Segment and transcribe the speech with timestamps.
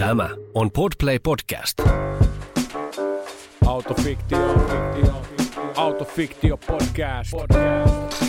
[0.00, 1.82] Tämä on Podplay Podcast.
[3.66, 5.22] Autofiktio, fiktio,
[5.76, 7.30] autofiktio podcast.
[7.30, 8.24] podcast.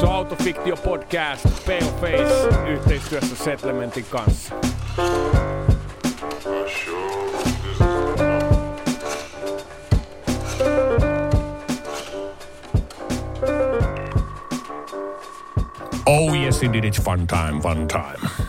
[0.00, 4.54] Se on Autofiktio podcast, Paleface, yhteistyössä Settlementin kanssa.
[16.06, 18.45] Oh yes indeed, it's fun time, fun time.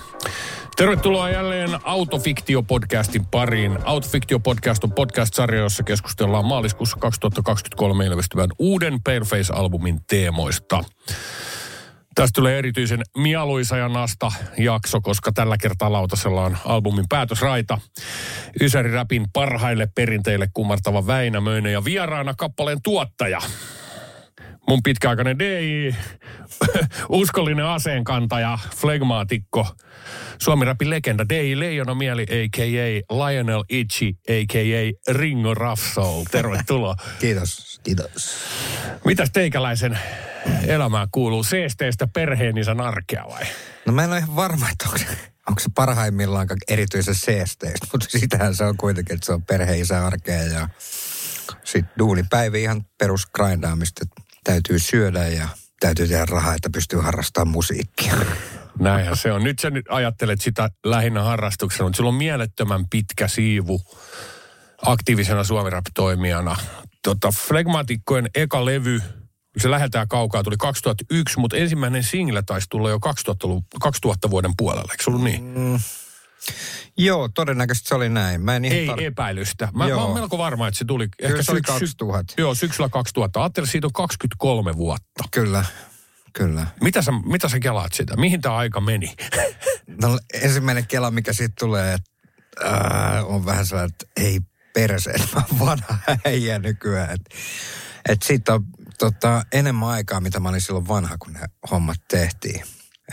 [0.78, 3.78] Tervetuloa jälleen Autofiktio-podcastin pariin.
[3.84, 10.84] Autofiktio-podcast on podcast-sarja, jossa keskustellaan maaliskuussa 2023 ilmestyvän uuden Paleface-albumin teemoista.
[12.16, 17.78] Tästä tulee erityisen mieluisa ja nasta jakso, koska tällä kertaa lautasella on albumin päätösraita.
[18.62, 23.42] Ysäri Rapin parhaille perinteille kumartava Väinämöinen ja vieraana kappaleen tuottaja
[24.70, 25.96] mun pitkäaikainen DI,
[27.10, 29.68] uskollinen aseenkantaja, flegmaatikko,
[30.40, 33.16] Suomi Rapin legenda DI Leijona Mieli, a.k.a.
[33.16, 35.14] Lionel Itchy, a.k.a.
[35.14, 36.26] Ringo Raffsoul.
[36.32, 36.96] Tervetuloa.
[37.20, 38.38] Kiitos, kiitos.
[39.06, 40.00] Mitäs teikäläisen
[40.68, 41.44] elämään kuuluu?
[41.44, 43.44] Seesteestä perheenisän arkea vai?
[43.86, 45.00] No mä en ole ihan varma, että onko,
[45.48, 50.44] onko se parhaimmillaan erityisen seesteistä, mutta sitähän se on kuitenkin, että se on perheisä arkea
[50.44, 50.70] ja
[51.64, 55.48] sitten duunipäivi ihan perusgrindaamista, että täytyy syödä ja
[55.80, 58.14] täytyy tehdä rahaa, että pystyy harrastamaan musiikkia.
[58.80, 59.44] Näinhän se on.
[59.44, 63.82] Nyt sä nyt ajattelet sitä lähinnä harrastuksena, mutta sulla on mielettömän pitkä siivu
[64.86, 66.56] aktiivisena suomirap-toimijana.
[67.04, 69.02] Tota, Flegmatikkojen eka levy,
[69.58, 74.92] se lähetään kaukaa, tuli 2001, mutta ensimmäinen single taisi tulla jo 2000, 2000 vuoden puolella,
[74.92, 75.44] eikö se ollut niin?
[75.44, 75.80] Mm.
[76.98, 78.42] Joo, todennäköisesti se oli näin.
[78.42, 79.70] Mä en ihan Ei tar- epäilystä.
[79.74, 81.08] Mä, mä oon melko varma, että se tuli...
[81.18, 82.34] Kyllä se oli syksy- 2000.
[82.38, 83.42] Joo, syksyllä 2000.
[83.42, 85.24] Ajattelin, siitä on 23 vuotta.
[85.32, 85.66] Kyllä,
[86.38, 86.68] kyllä.
[86.82, 88.16] Mitä sä, mitä sä kelaat sitä?
[88.16, 89.16] Mihin tämä aika meni?
[90.02, 92.12] No ensimmäinen kela, mikä siitä tulee, että
[92.66, 94.40] äh, on vähän sellainen, että ei
[94.74, 97.10] perse, että mä oon vanha äijä nykyään.
[97.12, 97.36] Että
[98.10, 98.66] et siitä on
[99.00, 101.40] tota, enemmän aikaa, mitä mä olin silloin vanha, kun ne
[101.72, 102.64] hommat tehtiin.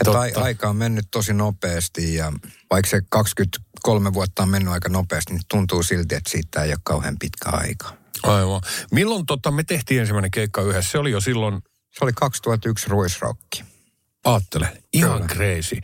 [0.01, 2.33] Että aika on mennyt tosi nopeasti ja
[2.71, 6.79] vaikka se 23 vuotta on mennyt aika nopeasti, niin tuntuu silti, että siitä ei ole
[6.83, 7.97] kauhean pitkä aika.
[8.23, 8.61] Aivan.
[8.91, 10.91] Milloin tota, me tehtiin ensimmäinen keikka yhdessä?
[10.91, 11.61] Se oli jo silloin,
[11.99, 13.63] Se oli 2001 Ruisrokki.
[14.25, 15.33] aattele, ihan Kyllä.
[15.35, 15.79] crazy.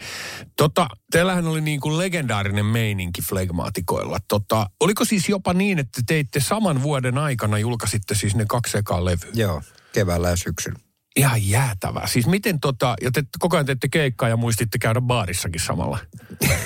[0.57, 4.17] Tota, teillähän oli niin kuin legendaarinen meininki flegmaatikoilla.
[4.27, 9.05] Tota, oliko siis jopa niin, että teitte saman vuoden aikana, julkaisitte siis ne kaksi ekaa
[9.05, 9.29] levyä?
[9.33, 9.61] Joo,
[9.93, 10.79] keväällä ja syksyllä.
[11.15, 12.07] Ihan jäätävää.
[12.07, 15.97] Siis miten tota, ja te koko ajan teette keikkaa ja muistitte käydä baarissakin samalla.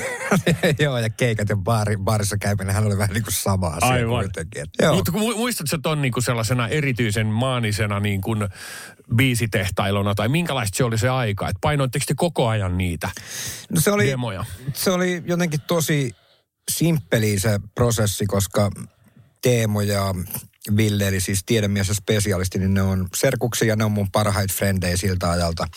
[0.80, 4.10] Joo, ja keikat ja baari, baarissa käyminen, hän oli vähän niin kuin sama asia Aivan.
[4.10, 4.66] kuitenkin.
[4.96, 8.48] Mutta mu- muistatko sä ton niinku sellaisena erityisen maanisena niin kuin
[9.16, 11.50] biisitehtailuna, tai minkälaista se oli se aika?
[11.50, 13.10] Että painoitteko te koko ajan niitä
[13.72, 14.46] No se oli, demoja?
[14.74, 16.16] se oli jotenkin tosi
[16.72, 18.72] simppeli se prosessi, koska
[19.42, 20.16] Teemo ja
[20.78, 24.54] Ville, eli siis tiedemies ja spesialisti, niin ne on serkuksia ja ne on mun parhaita
[24.54, 25.68] frendejä siltä ajalta.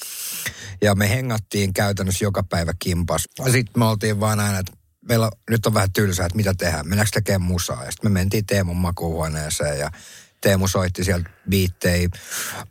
[0.83, 3.29] Ja me hengattiin käytännössä joka päivä kimpas.
[3.45, 4.73] Sitten me oltiin vaan aina, että
[5.09, 7.85] meillä nyt on vähän tylsää, että mitä tehdään, mennäänkö tekemään musaa.
[7.85, 9.91] Ja sitten me mentiin Teemon makuuhuoneeseen ja
[10.41, 12.09] Teemu soitti sieltä biittejä,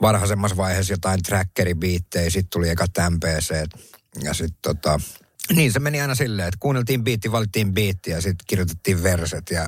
[0.01, 3.67] varhaisemmassa vaiheessa jotain trackeribiittejä, sitten tuli eka MPC.
[4.23, 4.99] Ja sitten tota,
[5.55, 9.67] niin se meni aina silleen, että kuunneltiin biitti, valittiin biitti ja sitten kirjoitettiin verset ja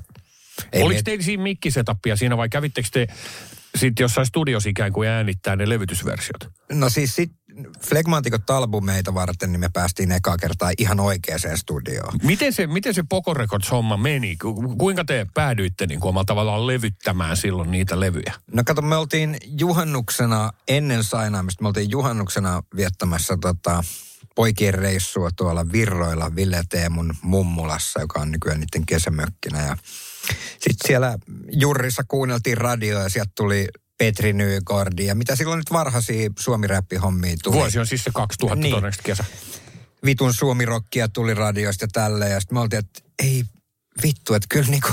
[0.74, 3.08] ei Oliko me- teillä siinä mikkisetappia siinä vai kävittekö te
[3.76, 6.50] sitten jossain studiossa ikään kuin äänittää ne levytysversiot?
[6.72, 7.32] No siis sit
[7.88, 12.14] Flegmantikot albumeita varten, niin me päästiin ekaa kertaa ihan oikeaan studioon.
[12.24, 14.36] Miten se, miten se Poco Records-homma meni?
[14.36, 18.34] Ku- Kuinka te päädyitte niin kuin omalla tavallaan levyttämään silloin niitä levyjä?
[18.54, 23.84] No kato, me oltiin juhannuksena, ennen sainaamista, me oltiin juhannuksena viettämässä tota,
[24.36, 29.66] poikien reissua tuolla Virroilla Ville Teemun mummulassa, joka on nykyään niiden kesämökkinä.
[29.66, 29.78] Ja
[30.52, 31.18] sitten siellä
[31.52, 33.68] Jurrissa kuunneltiin radioa ja sieltä tuli
[33.98, 37.56] Petri Nygård ja mitä silloin nyt varhaisia suomi-räppihommia tuli.
[37.56, 38.72] Vuosi on siis se 2000 Niin.
[38.72, 39.24] todennäköisesti kesä.
[40.06, 42.32] vitun suomirokkia tuli radioista ja tälleen.
[42.32, 43.44] Ja sitten me oltiin, että ei
[44.04, 44.90] vittu, että kyllä, niinku,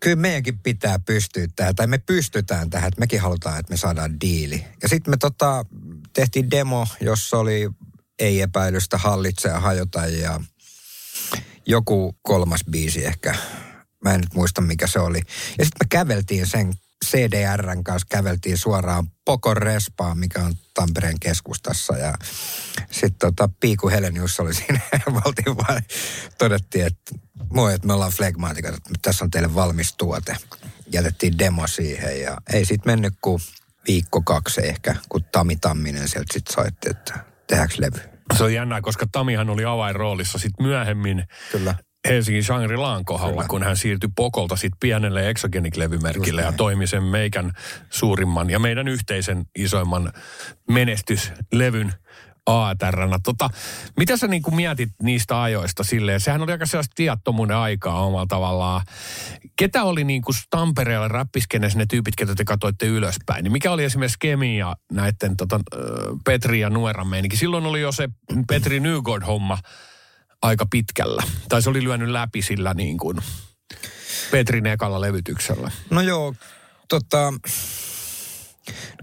[0.00, 1.74] kyllä meidänkin pitää pystyä tähän.
[1.74, 4.64] Tai me pystytään tähän, että mekin halutaan, että me saadaan diili.
[4.82, 5.64] Ja sitten me tota,
[6.12, 7.70] tehtiin demo, jossa oli
[8.18, 10.40] ei epäilystä hallitse ja hajota ja
[11.66, 13.34] joku kolmas biisi ehkä.
[14.04, 15.18] Mä en nyt muista mikä se oli.
[15.58, 16.72] Ja sitten me käveltiin sen
[17.04, 21.96] CDRn kanssa, käveltiin suoraan Pokon Respaan, mikä on Tampereen keskustassa.
[21.96, 22.14] Ja
[22.90, 24.80] sitten tota, Piiku Helenius oli siinä.
[25.12, 25.82] Me oltiin vaan,
[26.38, 27.14] todettiin, että
[27.50, 30.36] moi, että me ollaan flegmaatikot, että tässä on teille valmis tuote.
[30.92, 33.42] Jätettiin demo siihen ja ei sitten mennyt kuin
[33.88, 38.00] viikko kaksi ehkä, kun Tami Tamminen sieltä sitten soitti, että tehdäänkö levy.
[38.36, 41.74] Se on jännää, koska Tamihan oli avainroolissa sitten myöhemmin Kyllä.
[42.08, 43.48] Helsingin Shangri-Laan kohdalla, Kyllä.
[43.48, 47.52] kun hän siirtyi Pokolta sitten pienelle Exogenic-levymerkille ja toimi sen meikän
[47.90, 50.12] suurimman ja meidän yhteisen isoimman
[50.70, 51.92] menestyslevyn
[52.46, 53.18] ATRnä.
[53.24, 53.50] Tota,
[53.96, 56.20] mitä sä niin mietit niistä ajoista silleen?
[56.20, 58.82] Sehän oli aika sellaista viattomuuden aikaa omalla tavallaan.
[59.56, 63.44] Ketä oli niin kuin Tampereella räppiskenessä ne tyypit, ketä te katsoitte ylöspäin?
[63.44, 65.60] Niin mikä oli esimerkiksi Kemi ja näiden tota,
[66.24, 67.36] Petri ja Nueran meininki?
[67.36, 68.08] Silloin oli jo se
[68.48, 69.58] Petri Nygård-homma
[70.42, 71.22] aika pitkällä.
[71.48, 73.16] Tai se oli lyönyt läpi sillä niin kuin
[74.30, 75.70] Petrin ekalla levytyksellä.
[75.90, 76.34] No joo,
[76.88, 77.32] tota,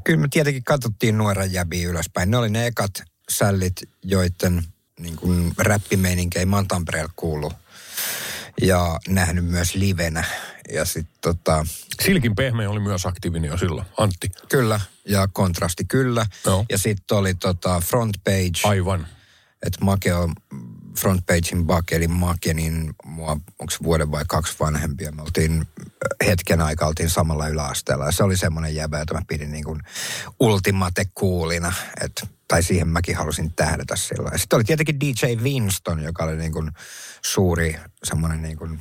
[0.03, 2.31] kyllä me tietenkin katsottiin nuoren jäbiä ylöspäin.
[2.31, 2.91] Ne oli ne ekat
[3.30, 4.63] sällit, joiden
[5.00, 7.53] niin kuin räppimeininki ei mä oon Tampereella kuullut.
[8.62, 10.24] Ja nähnyt myös livenä.
[10.74, 11.65] Ja sitten tota,
[12.03, 14.30] Silkin pehmeä oli myös aktiivinen jo silloin, Antti.
[14.50, 16.25] kyllä, ja kontrasti kyllä.
[16.45, 16.65] Joo.
[16.69, 18.59] Ja sitten oli tota front page.
[18.63, 19.07] Aivan.
[19.65, 20.33] että Make on
[20.97, 25.12] front pagein Bak, eli Make, niin mua, onko vuoden vai kaksi vanhempia.
[25.12, 28.06] Me oltiin äh, hetken aikaa oltiin samalla yläasteella.
[28.06, 29.81] Ja se oli semmoinen jäbä, jota mä pidin niin kuin
[30.39, 31.74] ultimate coolina.
[32.01, 33.95] Et, tai siihen mäkin halusin tähdätä.
[34.31, 36.71] Ja sitten oli tietenkin DJ Winston, joka oli niin kuin
[37.21, 38.80] suuri semmoinen niin kuin,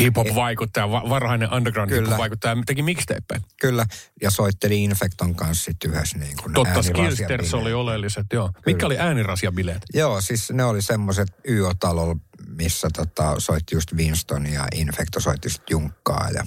[0.00, 2.00] Hip-hop-vaikuttaja, va- varhainen underground Kyllä.
[2.02, 3.40] hip-hop-vaikuttaja, teki mixtapeja.
[3.60, 3.86] kyllä,
[4.22, 6.82] ja soitteli Infecton kanssa sitten yhdessä niin kuin Totta.
[6.82, 8.50] Skillsters oli oleelliset, joo.
[8.66, 9.82] Mitkä oli äänirasiabileet?
[9.94, 12.16] Joo, siis ne oli semmoiset YO-talolla,
[12.48, 16.46] missä tota, soitti just Winston ja Infecto soitti sit Junkkaa ja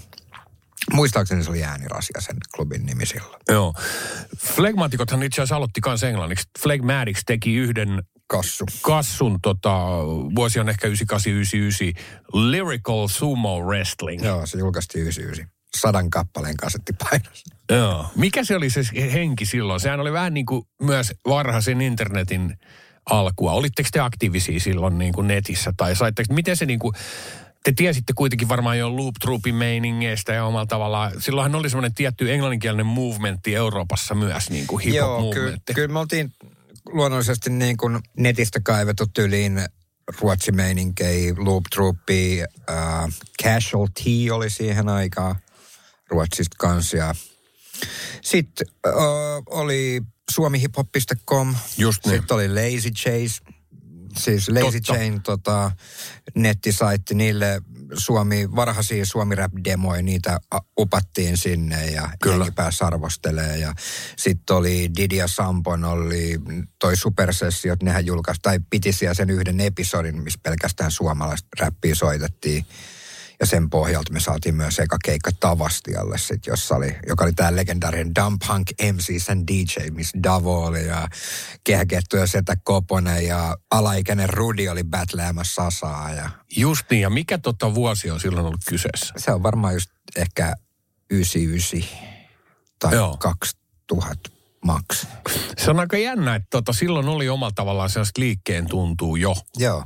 [0.94, 3.42] muistaakseni se oli äänirasia sen klubin nimi silloin.
[3.50, 3.74] Joo.
[4.38, 6.50] Flegmatikothan itse asiassa aloitti kanssa englanniksi.
[6.60, 8.66] Flegmatics teki yhden Kassu.
[8.82, 9.76] kassun, tota,
[10.36, 12.04] vuosi on ehkä 9899,
[12.52, 14.26] Lyrical Sumo Wrestling.
[14.26, 15.52] Joo, se julkaistiin 99.
[15.78, 17.44] Sadan kappaleen kasettipainos.
[17.72, 18.06] Joo.
[18.16, 18.82] Mikä se oli se
[19.14, 19.80] henki silloin?
[19.80, 22.58] Sehän oli vähän niin kuin myös varhaisen internetin
[23.10, 23.52] alkua.
[23.52, 25.74] Olitteko te aktiivisia silloin niin kuin netissä?
[25.78, 26.94] Tai saitteko, miten se niin kuin,
[27.64, 31.12] te tiesitte kuitenkin varmaan jo Loop Troopin meiningeistä ja omalla tavallaan.
[31.20, 35.74] Silloinhan oli semmoinen tietty englanninkielinen movementti Euroopassa myös, niin kuin hip-hop Joo, kyllä, movementti.
[35.74, 36.34] kyllä me oltiin
[36.88, 39.66] luonnollisesti niin kuin netistä kaivettu tyyliin
[40.22, 43.10] ruotsimeininkei, Loop Troopi, äh,
[43.44, 45.36] Casualty oli siihen aikaan
[46.10, 46.98] Ruotsista kanssa.
[46.98, 47.16] Ja
[48.22, 48.94] sitten äh,
[49.50, 50.02] oli
[50.32, 52.16] suomihiphop.com, Just niin.
[52.16, 53.57] sitten oli Lazy Chase,
[54.18, 54.94] siis Lazy Totta.
[54.94, 55.72] Chain tota,
[56.36, 57.62] nettisaitti, niille
[57.94, 60.40] Suomi, varhaisia suomi rap demoja, niitä
[60.80, 62.48] upattiin sinne ja Kyllä.
[62.56, 63.58] pääsi arvostelee.
[63.58, 63.74] Ja
[64.18, 66.40] sitten oli Didi ja Sampon, oli
[66.80, 72.66] toi supersessiot, nehän julkaisi, tai piti siellä sen yhden episodin, missä pelkästään suomalaista räppiä soitettiin.
[73.40, 77.56] Ja sen pohjalta me saatiin myös eka keikka Tavastialle, sit, jossa oli, joka oli tämä
[77.56, 81.08] legendaarinen Dump Punk MCs and DJ, missä Davo oli ja
[81.64, 86.14] Kehäkettu ja Setä Koponen ja alaikäinen Rudi oli battleämässä Sasaa.
[86.14, 89.14] Ja Just niin, ja mikä tota vuosi on silloin ollut kyseessä?
[89.18, 90.54] se on varmaan just ehkä
[91.10, 91.90] 99
[92.80, 93.08] tai Joo.
[93.08, 93.18] Joo.
[93.18, 94.30] 2000
[94.66, 95.08] maks.
[95.58, 99.36] Se on aika jännä, että tota, silloin oli omalla tavallaan sellaista liikkeen tuntuu jo.
[99.58, 99.84] Joo.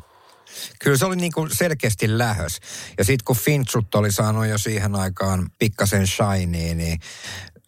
[0.80, 2.60] Kyllä se oli niin kuin selkeästi lähös.
[2.98, 7.00] Ja sitten kun Finchut oli saanut jo siihen aikaan pikkasen shinea, niin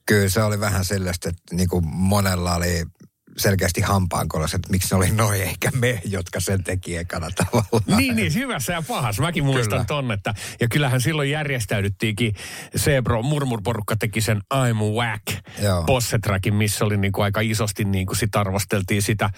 [0.05, 2.85] kyllä se oli vähän sellaista, että niin kuin monella oli
[3.37, 7.97] selkeästi hampaankolas, että miksi ne oli noin eikä me, jotka sen teki ekana tavallaan.
[7.97, 9.21] Niin, niin, hyvässä ja pahassa.
[9.21, 9.85] Mäkin muistan Kyllä.
[9.85, 12.35] ton, että, ja kyllähän silloin järjestäydyttiinkin,
[12.75, 15.23] Sebro, Murmurporukka teki sen I'm Whack
[15.61, 15.83] Joo.
[15.83, 19.29] possetrackin, missä oli niinku aika isosti niinku sit arvosteltiin sitä.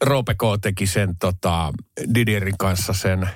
[0.00, 0.42] Roope K.
[0.62, 1.72] teki sen tota,
[2.14, 3.28] Didierin kanssa sen,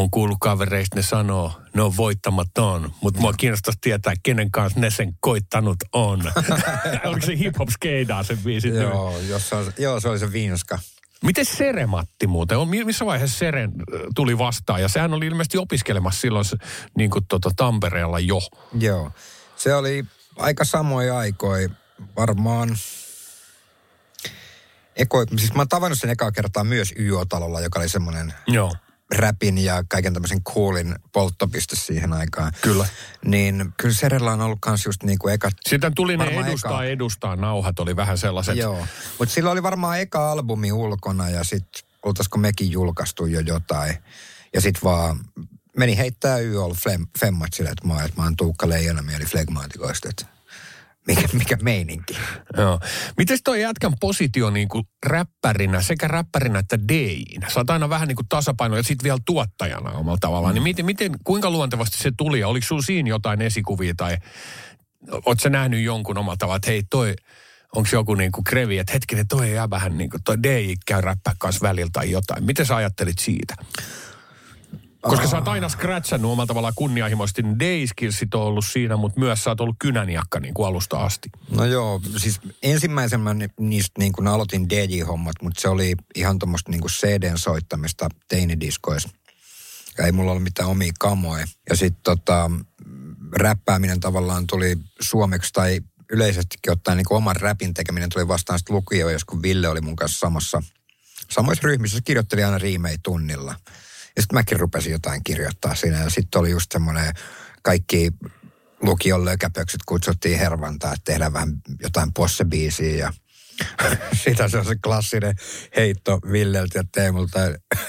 [0.00, 4.90] on kuullut kavereista, ne sanoo, ne on voittamaton, mutta mua kiinnostaisi tietää, kenen kanssa ne
[4.90, 6.20] sen koittanut on.
[7.04, 8.84] Oliko se hip-hop skeidaa sen biisin nimi?
[8.84, 10.78] Joo, jos se on, joo, se oli se Vinska.
[11.24, 12.58] Miten Serematti muuten?
[12.58, 14.82] On, mi- missä vaiheessa Seren äh, tuli vastaan?
[14.82, 16.44] Ja sehän oli ilmeisesti opiskelemassa silloin
[16.96, 18.38] niin kuin tota, Tampereella jo.
[18.78, 19.10] Joo.
[19.56, 20.04] Se oli
[20.36, 21.68] aika samoja aikoja,
[22.16, 22.76] varmaan...
[24.96, 28.72] Eko, siis mä oon tavannut sen ekaa kertaa myös YO-talolla, joka oli semmoinen Joo.
[29.14, 32.52] Räpin ja kaiken tämmöisen coolin polttopiste siihen aikaan.
[32.62, 32.88] Kyllä.
[33.24, 35.50] Niin kyllä Serellä on ollut kans just niin kuin eka...
[35.68, 36.84] Sitten tuli ne edustaa eka.
[36.84, 38.56] edustaa nauhat, oli vähän sellaiset.
[38.56, 38.86] Joo.
[39.18, 43.96] Mutta sillä oli varmaan eka albumi ulkona ja sitten oltaisiko mekin julkaistu jo jotain.
[44.54, 45.20] Ja sit vaan
[45.76, 46.74] meni heittää YOL
[47.20, 50.35] femmat sille, että mä, että mä oon Tuukka Leijonamieli flegmaatikoista, että
[51.06, 52.18] mikä, mikä meininki.
[52.56, 52.80] Joo.
[53.16, 57.50] Miten toi jätkän positio niin kuin räppärinä, sekä räppärinä että DJinä?
[57.50, 60.54] Sä oot aina vähän niin kuin tasapaino ja sitten vielä tuottajana omalla tavallaan.
[60.54, 62.44] Niin miten, miten, kuinka luontevasti se tuli?
[62.44, 64.16] Oliko sulla siinä jotain esikuvia tai
[65.26, 67.14] oot sä nähnyt jonkun omalla tavalla, että hei toi,
[67.74, 71.00] onko joku niin kuin krevi, että hetkinen, toi jää vähän niin kuin, toi DJ käy
[71.00, 72.44] räppää kanssa välillä tai jotain.
[72.44, 73.54] Miten sä ajattelit siitä?
[75.08, 77.42] Koska sä oot aina scratchannut omalla tavallaan kunnianhimoisesti.
[77.42, 81.28] Niin Dayskillsit on ollut siinä, mutta myös sä oot ollut kynäniakka niin kuin alusta asti.
[81.50, 86.70] No joo, siis ensimmäisen mä niistä niin kuin aloitin DJ-hommat, mutta se oli ihan tuommoista
[86.70, 89.08] niin CDn soittamista teinidiskoissa.
[89.98, 91.46] Ja ei mulla ollut mitään omia kamoja.
[91.70, 92.50] Ja sitten tota,
[93.32, 98.76] räppääminen tavallaan tuli suomeksi tai yleisestikin ottaen niin kuin oman räpin tekeminen tuli vastaan sitten
[98.76, 100.62] lukio, jos kun Ville oli mun kanssa samassa,
[101.30, 101.96] samoissa ryhmissä.
[101.96, 103.54] Se kirjoitteli aina riimei tunnilla.
[104.16, 106.02] Ja sitten mäkin rupesin jotain kirjoittaa siinä.
[106.02, 107.14] Ja sitten oli just semmoinen
[107.62, 108.10] kaikki
[108.82, 113.12] lukion lökäpöksyt kutsuttiin hervantaa, että tehdään vähän jotain possebiisiä ja
[114.24, 115.34] sitä se on se klassinen
[115.76, 117.38] heitto Villeltä ja Teemulta.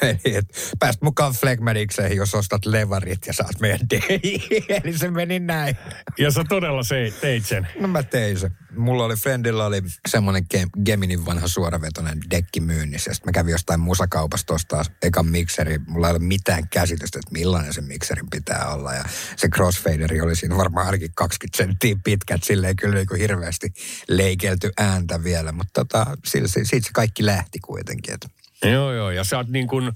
[0.02, 0.42] Eli
[0.80, 4.58] pääst mukaan Flegmanikseen, jos ostat levarit ja saat meidän DJ.
[4.70, 5.78] Eli se meni näin.
[6.18, 7.68] Ja sä todella se, teit sen.
[7.80, 8.52] No mä tein se.
[8.78, 10.46] Mulla oli, friendilla oli semmoinen
[10.86, 13.14] Geminin vanha suoravetoinen dekki myynnissä.
[13.14, 15.80] Sitten mä kävin jostain musakaupasta ostaa ekan mikseri.
[15.88, 18.94] Mulla ei ole mitään käsitystä, että millainen se mikserin pitää olla.
[18.94, 19.04] Ja
[19.36, 22.44] se crossfaderi oli siinä varmaan ainakin 20 senttiä pitkät.
[22.44, 23.74] Silleen kyllä niin kuin hirveästi
[24.08, 28.14] leikelty ääntä vielä mutta tota, siitä, siitä se kaikki lähti kuitenkin.
[28.14, 28.30] Että.
[28.64, 29.92] Joo, joo, ja sä oot niin kuin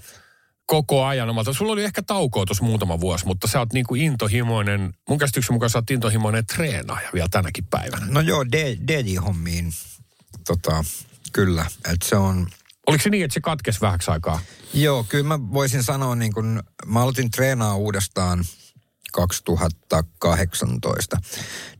[0.72, 1.52] koko ajan omalta.
[1.52, 5.54] Sulla oli ehkä taukoa tuossa muutama vuosi, mutta sä oot niin kuin intohimoinen, mun käsityksen
[5.54, 8.06] mukaan sä oot intohimoinen treenaaja vielä tänäkin päivänä.
[8.10, 8.44] No joo,
[8.88, 9.72] DJ-hommiin,
[10.46, 10.84] tota,
[11.32, 12.46] kyllä, että se on...
[12.86, 14.40] Oliko se niin, että se katkesi vähäksi aikaa?
[14.74, 18.44] Joo, kyllä mä voisin sanoa niin kun, mä aloitin treenaa uudestaan–
[19.12, 21.16] 2018,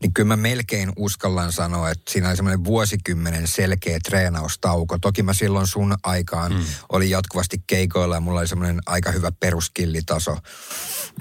[0.01, 4.99] niin kyllä mä melkein uskallan sanoa, että siinä oli semmoinen vuosikymmenen selkeä treenaustauko.
[4.99, 6.63] Toki mä silloin sun aikaan mm.
[6.89, 10.37] olin jatkuvasti keikoilla ja mulla oli semmoinen aika hyvä peruskillitaso.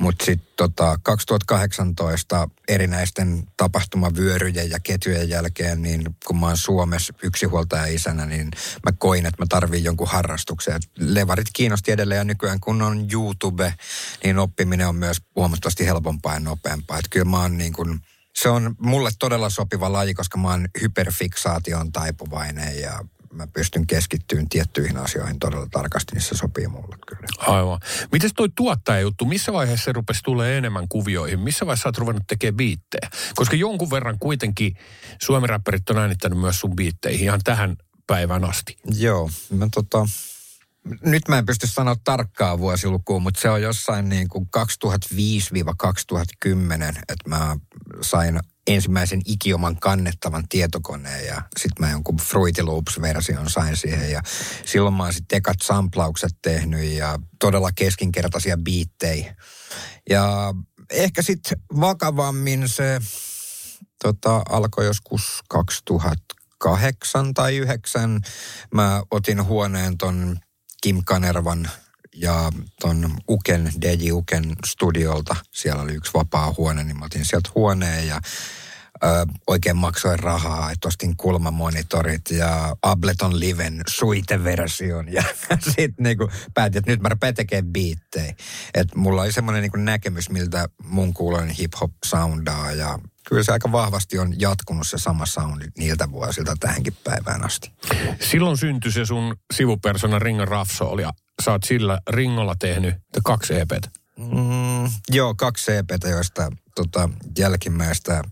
[0.01, 7.87] Mutta sitten tota, 2018 erinäisten tapahtumavyöryjen ja ketjujen jälkeen, niin kun mä oon Suomessa yksinhuoltaja
[7.87, 8.51] isänä, niin
[8.85, 10.81] mä koin, että mä tarviin jonkun harrastuksen.
[10.99, 13.75] Levarit kiinnosti edelleen ja nykyään kun on YouTube,
[14.25, 16.99] niin oppiminen on myös huomattavasti helpompaa ja nopeampaa.
[16.99, 18.01] Että kyllä mä oon niin kuin,
[18.35, 24.49] se on mulle todella sopiva laji, koska mä oon hyperfiksaation taipuvainen ja mä pystyn keskittymään
[24.49, 27.27] tiettyihin asioihin todella tarkasti, niin se sopii mulle kyllä.
[27.39, 27.81] Aivan.
[28.13, 31.41] Miten toi tuottajajuttu, missä vaiheessa se rupesi tulee enemmän kuvioihin?
[31.41, 33.11] Missä vaiheessa olet ruvennut tekemään biittejä?
[33.35, 34.77] Koska jonkun verran kuitenkin
[35.23, 38.77] suomiräppärit on äänittänyt myös sun biitteihin ihan tähän päivään asti.
[38.99, 40.07] Joo, mä tota,
[40.85, 44.59] nyt mä en pysty sanoa tarkkaa vuosilukua, mutta se on jossain niin kuin 2005-2010,
[47.09, 47.57] että mä
[48.01, 54.21] sain ensimmäisen ikioman kannettavan tietokoneen ja sitten mä jonkun Fruity Loops-version sain siihen ja
[54.65, 59.37] silloin mä oon sitten ekat samplaukset tehnyt ja todella keskinkertaisia biittejä.
[60.11, 60.55] Ja
[60.91, 63.01] ehkä sitten vakavammin se
[64.03, 68.21] tota, alkoi joskus 2008 tai 2009.
[68.75, 70.37] Mä otin huoneen ton
[70.83, 71.71] Kim Kanervan
[72.15, 75.37] ja ton Uken, DJ Uken studiolta.
[75.51, 78.21] Siellä oli yksi vapaa huone, niin mä otin sieltä huoneen ja
[79.05, 85.25] ö, oikein maksoin rahaa, että ostin kulmamonitorit ja Ableton Liven suite-version ja
[85.77, 88.35] sitten niinku päätin, että nyt mä rupean tekemään biittejä.
[88.75, 92.99] Että mulla oli semmoinen niinku näkemys, miltä mun kuuloinen hip-hop soundaa ja
[93.29, 97.73] kyllä se aika vahvasti on jatkunut se sama soundi niiltä vuosilta tähänkin päivään asti.
[98.21, 101.13] Silloin syntyi se sun sivupersona Ringo Rafsol ja
[101.45, 103.91] sä oot sillä Ringolla tehnyt kaksi EPtä.
[104.19, 108.23] Mm, joo, kaksi EPtä, joista tota, jälkimmäistä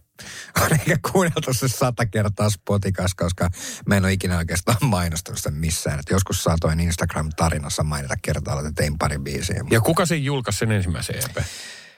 [0.60, 3.50] on ehkä kuunneltu se sata kertaa Spotikas, koska
[3.86, 5.98] mä en ole ikinä oikeastaan mainostanut sitä missään.
[5.98, 9.64] Et joskus saatoin Instagram-tarinassa mainita kertaa, että tein pari biisiä.
[9.70, 11.44] Ja kuka sen julkaisi sen ensimmäisen EP?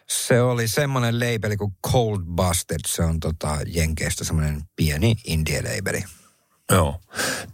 [0.08, 2.80] Se oli semmoinen labeli kuin Cold Busted.
[2.86, 6.04] Se on tota Jenkeistä semmoinen pieni indie-labeli.
[6.70, 7.00] Joo.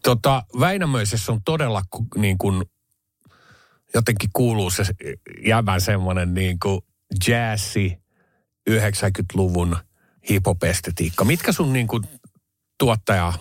[0.02, 1.82] Tota, Väinämöisessä on todella
[2.16, 2.64] niin kuin,
[3.94, 4.84] jotenkin kuuluu se
[5.46, 6.80] jämän semmoinen niin kuin
[7.28, 7.98] jazzi
[8.70, 9.76] 90-luvun
[10.30, 11.24] hip-hop-estetiikka.
[11.24, 12.02] Mitkä sun niin kuin
[12.78, 13.32] tuottaja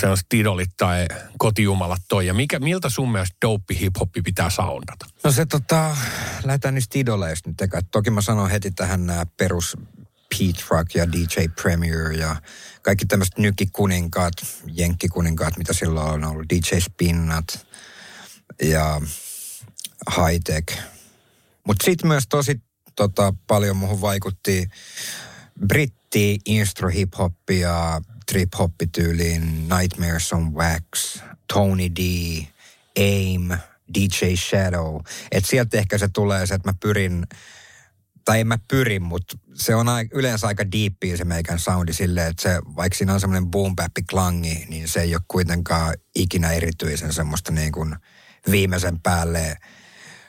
[0.00, 1.06] sellaiset idolit tai
[1.38, 2.26] kotijumalat toi?
[2.26, 5.06] Ja mikä, miltä sun mielestä dope hip-hoppi pitää soundata?
[5.24, 5.96] No se tota,
[6.44, 7.80] lähdetään niistä idoleista nyt eka.
[7.90, 9.76] Toki mä sanon heti tähän nämä perus
[10.38, 12.36] Pete Rock ja DJ Premier ja
[12.82, 14.32] kaikki tämmöiset nykikuninkaat,
[14.66, 17.66] jenkkikuninkaat, mitä silloin on ollut, DJ Spinnat
[18.62, 19.00] ja
[20.16, 20.78] High Tech,
[21.66, 22.60] Mutta sitten myös tosi
[22.96, 24.66] tota, paljon muuhun vaikutti
[25.66, 27.12] britti instro hip
[27.60, 28.00] ja
[28.32, 28.52] trip
[28.92, 31.20] tyyliin Nightmares on Wax,
[31.52, 32.00] Tony D,
[32.98, 33.48] Aim,
[33.94, 35.00] DJ Shadow.
[35.32, 37.26] Että sieltä ehkä se tulee se, että mä pyrin,
[38.24, 42.42] tai en mä pyrin, mutta se on yleensä aika diippiä se meikän soundi silleen, että
[42.42, 43.74] se, vaikka siinä on semmoinen boom
[44.10, 47.96] klangi, niin se ei ole kuitenkaan ikinä erityisen semmoista niin kuin
[48.50, 49.56] viimeisen päälle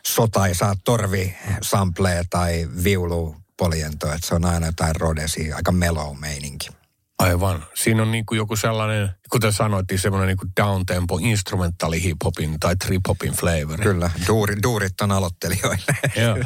[0.08, 6.70] sotaisaa torvi samplee tai viulu poliento, että se on aina jotain rodesi, aika mellow meininki.
[7.20, 7.66] Aivan.
[7.74, 13.34] Siinä on niin kuin joku sellainen, kuten sanoit, semmoinen niin downtempo instrumentaali hip-hopin tai trip-hopin
[13.34, 13.82] flavor.
[13.82, 15.98] Kyllä, duuri, duurit on aloittelijoille.
[16.16, 16.38] Joo.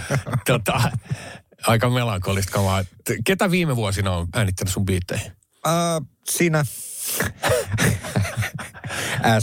[0.45, 0.91] Tota,
[1.67, 2.83] aika melankolista kamaa.
[3.25, 5.31] Ketä viime vuosina on äänittänyt sun biitteihin?
[5.67, 6.63] Uh, siinä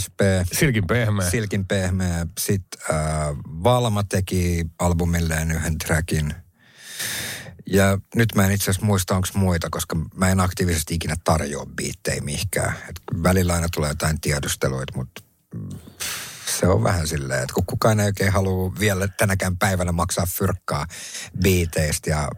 [0.01, 0.19] SP.
[0.53, 1.29] Silkin pehmeä.
[1.29, 2.27] Silkin pehmeä.
[2.39, 6.33] Sitten uh, Valma teki albumilleen yhden trackin.
[7.71, 11.65] Ja nyt mä en itse asiassa muista, onko muita, koska mä en aktiivisesti ikinä tarjoa
[11.65, 12.73] biittejä mihinkään.
[12.89, 15.21] Et välillä aina tulee jotain tiedusteluita, mutta
[16.59, 20.85] se on vähän silleen, että kukaan ei oikein halua vielä tänäkään päivänä maksaa fyrkkaa
[21.43, 22.29] biiteistä ja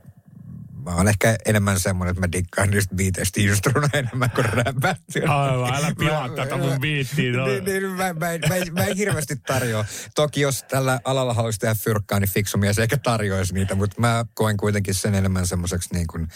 [0.83, 4.97] mä oon ehkä enemmän semmoinen, että mä dikkaan niistä biiteistä instruna enemmän kuin räpät.
[5.27, 7.31] Aivan, älä pilaa tätä mun biittiä.
[7.31, 7.45] No.
[7.45, 9.85] Niin, niin, mä, mä, mä, mä, en hirveästi tarjoa.
[10.15, 14.25] Toki jos tällä alalla haluaisi tehdä fyrkkaa, niin fiksu mies eikä tarjoisi niitä, mutta mä
[14.33, 16.27] koen kuitenkin sen enemmän semmoiseksi niin kuin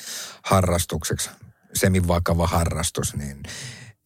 [0.44, 1.30] harrastukseksi.
[1.74, 3.44] Semivakava harrastus, niin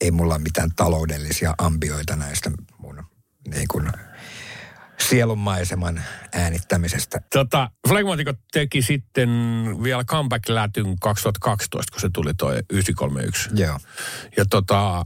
[0.01, 3.03] ei mulla ole mitään taloudellisia ambioita näistä mun
[3.47, 3.91] niin kuin
[5.01, 6.01] sielunmaiseman
[6.33, 7.21] äänittämisestä.
[7.33, 9.29] Tota, Flegmatikot teki sitten
[9.83, 13.49] vielä comeback-lätyn 2012, kun se tuli toi 931.
[13.53, 13.79] Joo.
[14.37, 15.05] Ja tota,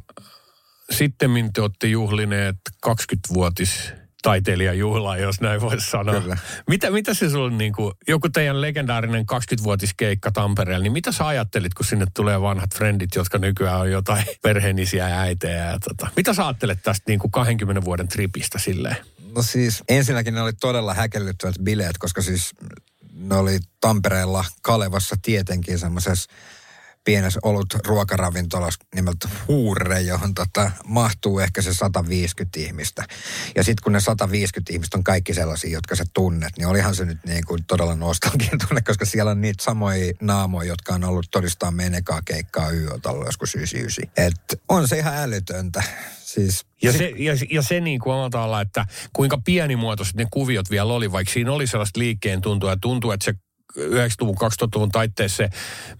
[0.91, 6.21] sitten te olette juhlineet 20-vuotis taiteilijajuhlaa, jos näin voisi sanoa.
[6.21, 6.37] Kyllä.
[6.69, 11.73] Mitä, mitä se sulla niin kuin, joku teidän legendaarinen 20-vuotiskeikka Tampereella, niin mitä sä ajattelit,
[11.73, 15.65] kun sinne tulee vanhat frendit, jotka nykyään on jotain perheenisiä ja äitejä?
[15.65, 18.95] Ja tota, mitä sä ajattelet tästä niin kuin 20 vuoden tripistä silleen?
[19.35, 22.51] No siis ensinnäkin ne oli todella häkellyttävät bileet, koska siis
[23.13, 26.31] ne oli Tampereella Kalevassa tietenkin semmoisessa
[27.03, 33.05] pienessä olut ruokaravintolassa nimeltä Huurre, johon tota, mahtuu ehkä se 150 ihmistä.
[33.55, 37.05] Ja sitten kun ne 150 ihmistä on kaikki sellaisia, jotka sä tunnet, niin olihan se
[37.05, 41.27] nyt niin kuin todella nostalginen tunne, koska siellä on niitä samoja naamoja, jotka on ollut
[41.31, 44.11] todistaa meidän ekaa keikkaa YÖtalla joskus 99.
[44.17, 45.83] Et on se ihan älytöntä.
[46.19, 50.93] Siis, ja, se, ja, ja se niin kuin olla, että kuinka pienimuotoiset ne kuviot vielä
[50.93, 53.33] oli, vaikka siinä oli sellaista liikkeen tuntua ja tuntuu, että se
[53.79, 55.49] 90-luvun, 2000-luvun taitteessa se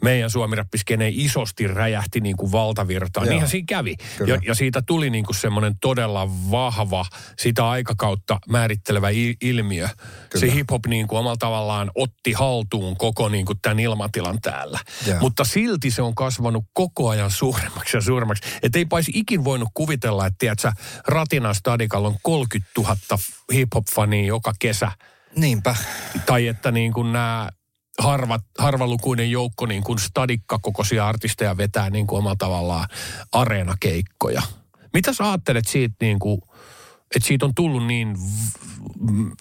[0.02, 3.28] meidän suomirappiskene isosti räjähti niin kuin valtavirtaan.
[3.28, 3.96] Niinhän siinä kävi.
[4.28, 7.06] Ja, ja siitä tuli niin kuin semmoinen todella vahva,
[7.40, 9.08] sitä aikakautta määrittelevä
[9.42, 9.88] ilmiö.
[10.30, 10.46] Kyllä.
[10.48, 14.80] Se hip-hop niin kuin omalla tavallaan otti haltuun koko niin kuin tämän ilmatilan täällä.
[15.08, 15.20] Ja.
[15.20, 18.44] Mutta silti se on kasvanut koko ajan suuremmaksi ja suuremmaksi.
[18.64, 20.72] Että ei paisi ikin voinut kuvitella, että tiedätkö,
[21.08, 22.96] Ratina Stadikalla on 30 000
[23.54, 24.92] hip-hop-fania joka kesä.
[25.36, 25.76] Niinpä.
[26.26, 27.50] Tai että niin kuin nämä
[28.00, 32.88] harva, harvalukuinen joukko niin kuin stadikkakokoisia artisteja vetää niin kuin omalla tavallaan
[33.32, 34.42] areenakeikkoja.
[34.94, 36.42] Mitä sä ajattelet siitä niin kuin,
[37.16, 38.16] että siitä on tullut niin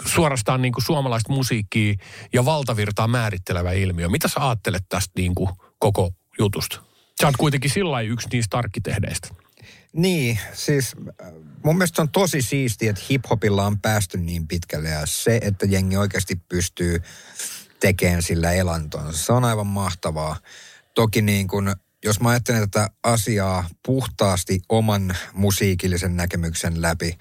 [0.07, 1.95] suorastaan niin kuin suomalaista musiikkia
[2.33, 4.09] ja valtavirtaa määrittelevä ilmiö.
[4.09, 6.81] Mitä sä ajattelet tästä niin kuin koko jutusta?
[7.21, 9.29] Sä oot kuitenkin sillä yksi niistä arkkitehdeistä.
[9.93, 11.33] Niin, siis äh,
[11.65, 15.97] mun mielestä on tosi siistiä, että hiphopilla on päästy niin pitkälle ja se, että jengi
[15.97, 17.03] oikeasti pystyy
[17.83, 19.25] tekemään sillä elantonsa.
[19.25, 20.37] Se on aivan mahtavaa.
[20.95, 27.19] Toki niin kuin, jos mä ajattelen tätä asiaa puhtaasti oman musiikillisen näkemyksen läpi,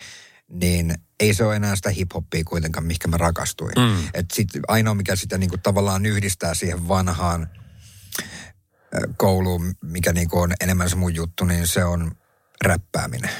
[0.48, 3.74] niin ei se ole enää sitä hiphoppia kuitenkaan, mihinkä mä rakastuin.
[3.78, 4.10] Mm.
[4.14, 7.50] Et sit ainoa, mikä sitä niin kuin tavallaan yhdistää siihen vanhaan
[9.18, 12.12] kouluun, mikä niin kuin on enemmän se mun juttu, niin se on
[12.64, 13.32] räppääminen.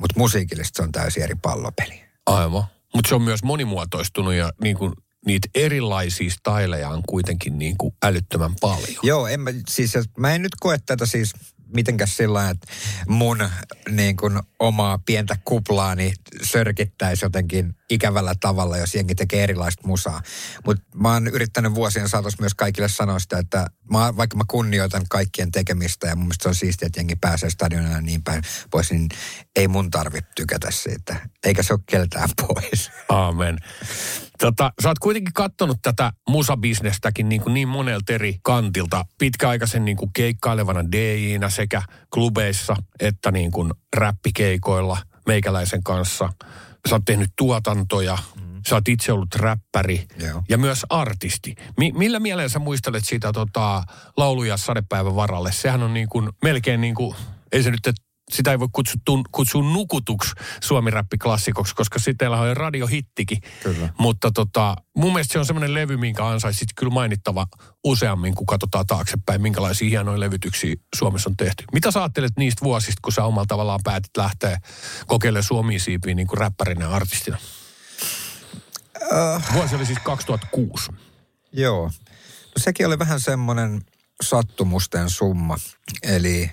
[0.00, 2.04] Mutta musiikillisesti se on täysin eri pallopeli.
[2.26, 2.64] Aivan.
[2.94, 4.92] Mutta se on myös monimuotoistunut ja niin kuin
[5.26, 9.00] niitä erilaisia styleja on kuitenkin niin kuin älyttömän paljon.
[9.02, 11.32] Joo, en mä, siis mä en nyt koe tätä siis
[11.74, 12.66] mitenkäs sillä että
[13.08, 13.48] mun
[13.90, 20.22] niin kuin, omaa pientä kuplaani sörkittäisi jotenkin ikävällä tavalla, jos jengi tekee erilaista musaa.
[20.66, 25.02] Mutta mä oon yrittänyt vuosien saatossa myös kaikille sanoa sitä, että mä, vaikka mä kunnioitan
[25.10, 28.90] kaikkien tekemistä ja mun mielestä se on siistiä, että jengi pääsee stadionilla niin päin pois,
[28.90, 29.08] niin
[29.56, 31.16] ei mun tarvitse tykätä siitä.
[31.44, 32.90] Eikä se ole keltään pois.
[33.08, 33.58] Aamen.
[34.42, 39.04] Tota, sä oot kuitenkin kattonut tätä musabisnestäkin niin, kuin niin monelta eri kantilta.
[39.18, 46.32] Pitkäaikaisen niin kuin keikkailevana DJinä sekä klubeissa että niin kuin räppikeikoilla meikäläisen kanssa.
[46.88, 48.60] Sä oot tehnyt tuotantoja, mm.
[48.68, 50.42] Sä oot itse ollut räppäri Joo.
[50.48, 51.54] ja myös artisti.
[51.78, 53.84] Mi- millä mielellä sä muistelet siitä tota,
[54.16, 55.52] lauluja sadepäivän varalle?
[55.52, 57.16] Sehän on niin kuin, melkein niin kuin,
[57.52, 57.80] ei se nyt,
[58.32, 63.38] sitä ei voi kutsua, kutsua nukutuksi suomi-räppiklassikoksi, koska sitten on radiohittikin.
[63.62, 63.88] Kyllä.
[63.98, 67.46] Mutta tota, mun mielestä se on semmoinen levy, minkä ansaisit kyllä mainittava
[67.84, 71.64] useammin, kun katsotaan taaksepäin, minkälaisia hienoja levytyksiä Suomessa on tehty.
[71.72, 74.58] Mitä sä ajattelet niistä vuosista, kun sä omalla tavallaan päätit lähteä
[75.06, 77.38] kokeilemaan suomi siipiä niin kuin räppärinä ja artistina?
[79.12, 79.54] Äh.
[79.54, 80.92] Vuosi oli siis 2006.
[81.52, 81.90] Joo.
[82.46, 83.82] No sekin oli vähän semmoinen
[84.22, 85.56] sattumusten summa.
[86.02, 86.50] Eli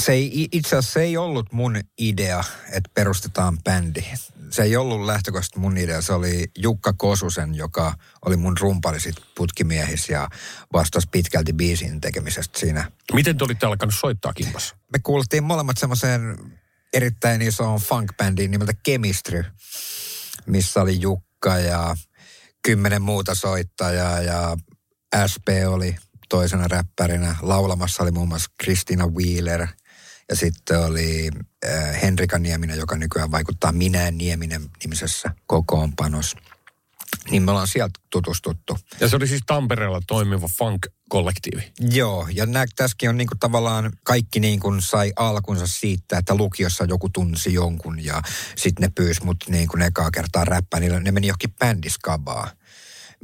[0.00, 4.04] se ei, itse asiassa se ei ollut mun idea, että perustetaan bändi.
[4.50, 6.02] Se ei ollut lähtökohtaisesti mun idea.
[6.02, 10.28] Se oli Jukka Kosusen, joka oli mun rumpali sit putkimiehissä ja
[10.72, 12.90] vastasi pitkälti biisin tekemisestä siinä.
[13.12, 14.76] Miten te olitte alkanut soittaa kimpassa?
[14.92, 16.38] Me kuultiin molemmat semmoiseen
[16.92, 19.44] erittäin isoon funk-bändiin nimeltä Chemistry,
[20.46, 21.96] missä oli Jukka ja
[22.62, 24.56] kymmenen muuta soittajaa ja
[25.32, 25.96] SP oli
[26.28, 27.36] toisena räppärinä.
[27.42, 29.66] Laulamassa oli muun muassa Christina Wheeler
[30.28, 31.30] ja sitten oli
[31.66, 36.36] äh, Henrika Nieminen, joka nykyään vaikuttaa Minä Nieminen nimisessä kokoonpanossa.
[37.30, 38.78] Niin me ollaan sieltä tutustuttu.
[39.00, 41.72] Ja se oli siis Tampereella toimiva funk-kollektiivi.
[41.80, 47.08] Joo, ja nää, tässäkin on niinku tavallaan kaikki niinku sai alkunsa siitä, että lukiossa joku
[47.08, 48.22] tunsi jonkun ja
[48.56, 50.80] sitten ne pyysi mut niinku ekaa kertaa räppää.
[50.80, 52.50] Niillä, ne meni johonkin bändiskabaa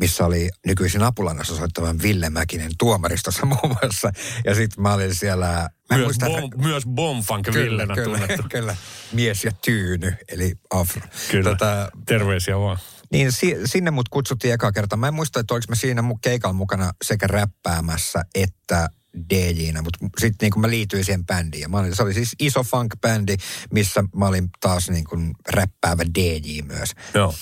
[0.01, 4.11] missä oli nykyisin Apulannassa soittavan Ville Mäkinen tuomaristossa muun muassa.
[4.45, 5.69] Ja sitten mä olin siellä...
[5.91, 8.43] Mä Myös, muista- bom, myös Bomfunk Kyllä, Villenä kyllä, tunnettu.
[8.53, 8.77] kyllä.
[9.13, 11.03] Mies ja tyyny, eli afro.
[11.31, 12.79] Kyllä, Tota, terveisiä vaan.
[13.13, 14.97] niin si, sinne mut kutsuttiin eka kerta.
[14.97, 18.89] Mä en muista, että oliko mä siinä mun keikalla mukana sekä räppäämässä että
[19.31, 21.61] DJnä, mutta sitten niin mä liityin siihen bändiin.
[21.63, 23.37] Ja mä olin, se oli siis iso funk-bändi,
[23.73, 26.93] missä mä olin taas niin kuin räppäävä DJ myös.
[27.15, 27.35] Joo.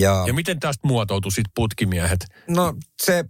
[0.00, 2.26] Ja, Ja miten tästä muotoutui sitten putkimiehet?
[2.48, 3.24] no se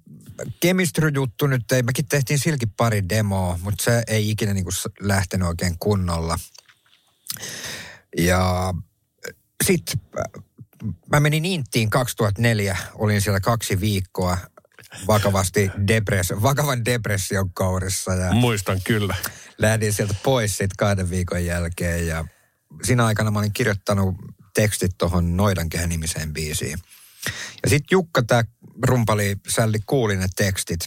[0.65, 5.49] Chemistry-juttu nyt ei, mekin tehtiin silläkin pari demoa, mutta se ei ikinä niin kuin lähtenyt
[5.49, 6.39] oikein kunnolla.
[8.19, 8.75] Ja
[9.65, 10.01] sitten
[11.13, 14.39] mä menin Inttiin 2004, olin siellä kaksi viikkoa
[15.07, 19.15] vakavasti depress, vakavan depression kourissa ja Muistan kyllä.
[19.59, 22.25] lähdin sieltä pois sitten kahden viikon jälkeen ja
[22.83, 24.15] siinä aikana mä olin kirjoittanut
[24.57, 26.79] tekstit tuohon Noidankehän nimiseen biisiin.
[27.63, 28.45] Ja sitten Jukka, tämä
[28.83, 30.81] rumpali Sälli, kuuli ne tekstit.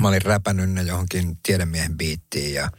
[0.00, 2.70] Mä olin räpännyt ne johonkin tiedemiehen biittiin ja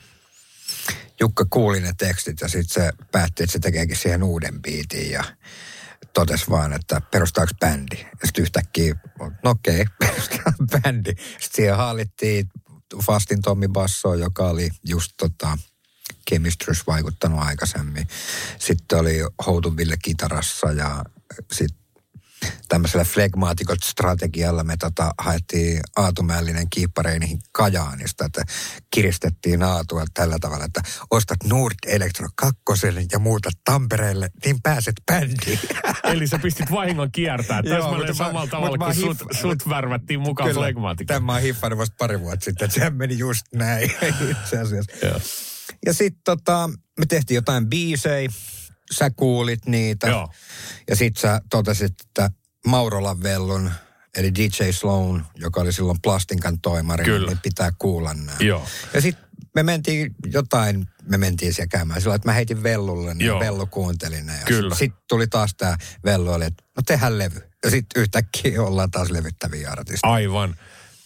[1.19, 5.23] Jukka kuuli ne tekstit ja sitten se päätti, että se tekeekin siihen uuden biitin ja
[6.13, 7.99] totesi vaan, että perustaako bändi.
[7.99, 8.95] Ja sitten yhtäkkiä,
[9.43, 11.09] no okei, perustetaan bändi.
[11.09, 12.49] Sitten siihen haalittiin
[13.03, 15.57] Fastin Tommi Basso, joka oli just tota,
[16.29, 18.07] Chemistrys vaikuttanut aikaisemmin.
[18.59, 21.03] Sitten oli Houtun Ville kitarassa ja
[21.51, 21.87] sitten
[22.69, 28.43] tämmöisellä flegmaatikot strategialla me tota, haettiin Aatumäellinen kiippareihin Kajaanista, että
[28.91, 32.55] kiristettiin Aatua tällä tavalla, että ostat Nord Electro 2
[33.11, 35.59] ja muutat Tampereelle, niin pääset bändiin.
[36.13, 39.41] Eli sä pistit vahingon kiertää täsmälleen mä- samalla mutta tavalla, mä kun oon sut, hiff-
[39.41, 41.07] sut värvättiin mukaan flegmaatikon.
[41.07, 43.91] Tämä mä oon hiffannut vasta pari vuotta sitten, että sehän meni just näin
[44.31, 44.91] itse asiassa.
[45.85, 48.29] Ja sitten tota, me tehtiin jotain biisejä,
[48.91, 50.07] sä kuulit niitä.
[50.07, 50.31] Joo.
[50.89, 52.31] Ja sit sä totesit, että
[52.67, 53.71] Maurolan vellun,
[54.15, 57.27] eli DJ Sloan, joka oli silloin Plastinkan toimari, Kyllä.
[57.27, 58.37] niin pitää kuulla nämä.
[58.39, 58.67] Joo.
[58.93, 63.25] Ja sitten me mentiin jotain, me mentiin siellä käymään sillä, että mä heitin vellulle, niin
[63.27, 63.39] Joo.
[63.39, 64.33] vellu kuunteli ne.
[64.33, 64.75] Ja Kyllä.
[64.75, 67.49] Sitten tuli taas tämä vellu, oli, että no tehdään levy.
[67.63, 70.13] Ja sitten yhtäkkiä ollaan taas levyttäviä artisteja.
[70.13, 70.55] Aivan.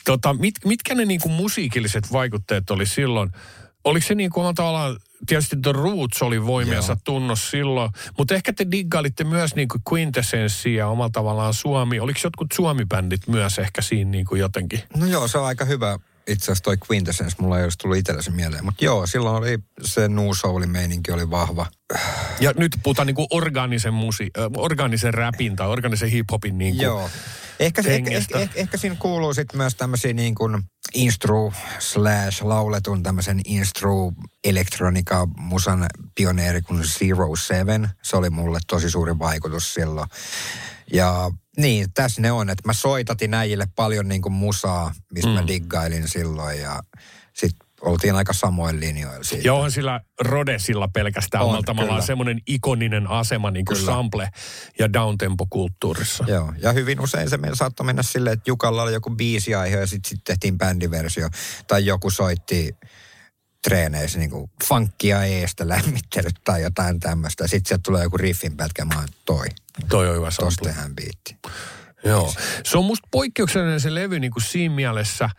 [0.05, 3.31] Tota, mit, mitkä ne niinku musiikilliset vaikutteet oli silloin?
[3.83, 6.99] Oliko se niinku omalla tavallaan, tietysti The Roots oli voimiansa Joo.
[7.03, 11.99] tunnos silloin, mutta ehkä te diggailitte myös niinku Quintessenssiä ja omalla tavallaan Suomi.
[11.99, 14.79] Oliko jotkut Suomi-bändit myös ehkä siinä niinku jotenkin?
[14.97, 15.99] No joo, se on aika hyvä.
[16.31, 18.65] Itse asiassa toi Quintessence, mulla ei olisi tullut itsellä se mieleen.
[18.65, 21.65] Mutta joo, silloin oli se New Soulin meininki oli vahva.
[22.39, 26.83] Ja nyt puhutaan niinku orgaanisen, musi, äh, orgaanisen rapin tai orgaanisen hiphopin niinku.
[26.83, 27.09] Joo.
[27.59, 30.63] Ehkä, ehkä, ehkä, ehkä, ehkä siinä kuuluu sitten myös tämmöisiä niin kuin
[30.93, 34.13] instru slash lauletun tämmöisen instru
[34.43, 37.89] elektronika musan pioneeri kuin Zero Seven.
[38.01, 40.07] Se oli mulle tosi suuri vaikutus silloin.
[40.93, 45.33] Ja niin, tässä ne on, että mä soitatin äijille paljon niin kuin musaa, mistä mm.
[45.33, 46.79] mä diggailin silloin ja
[47.33, 49.47] sitten oltiin aika samoin linjoilla siitä.
[49.47, 53.91] Ja onhan sillä Rodesilla pelkästään On, omalla tavallaan semmoinen ikoninen asema niin kuin Kyllä.
[53.91, 54.29] sample-
[54.79, 56.23] ja downtempo-kulttuurissa.
[56.27, 60.09] Joo, ja hyvin usein se saattoi mennä silleen, että Jukalla oli joku biisiaihe ja sitten
[60.09, 61.29] sit tehtiin bändiversio.
[61.67, 62.75] Tai joku soitti
[63.63, 67.47] treeneissä niin kuin funkkia eestä lämmittelyt tai jotain tämmöistä.
[67.47, 69.47] Sitten sieltä tulee joku riffin pätkä, mä toi.
[69.89, 71.35] Toi on hyvä Tosta tehdään biitti.
[72.03, 72.33] Joo.
[72.63, 75.29] Se on musta poikkeuksellinen se levy niin kuin siinä mielessä,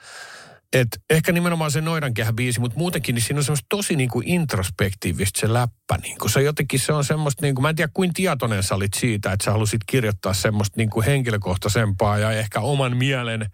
[0.73, 4.29] että ehkä nimenomaan se noidankehä biisi, mutta muutenkin niin siinä on semmoista tosi niin kuin
[4.29, 5.99] introspektiivista se läppä.
[6.03, 8.75] Niin kuin se jotenkin se on semmoista, niin kuin, mä en tiedä kuin tietoinen sä
[8.75, 13.47] olit siitä, että sä halusit kirjoittaa semmoista niin kuin henkilökohtaisempaa ja ehkä oman mielen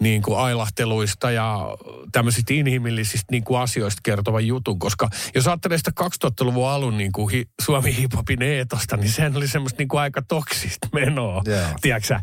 [0.00, 1.76] niin kuin ailahteluista ja
[2.12, 7.30] tämmöisistä inhimillisistä niin kuin asioista kertovan jutun, koska jos ajattelee sitä 2000-luvun alun niin kuin
[7.30, 11.42] hi, Suomi hiphopin eetosta, niin sehän oli semmoista niin kuin aika toksista menoa.
[11.46, 11.60] Joo.
[11.80, 12.20] Tiedätkö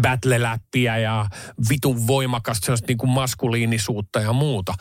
[0.00, 1.26] battle-läppiä ja
[1.70, 4.74] vitun voimakasta semmoista niin kuin maskuliinisuutta ja muuta.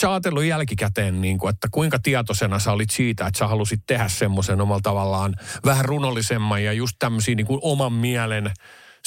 [0.00, 4.08] Sä ajatellut jälkikäteen, niin kuin, että kuinka tietoisena sä olit siitä, että sä halusit tehdä
[4.08, 8.50] semmoisen omalla tavallaan vähän runollisemman ja just tämmöisiä niin kuin oman mielen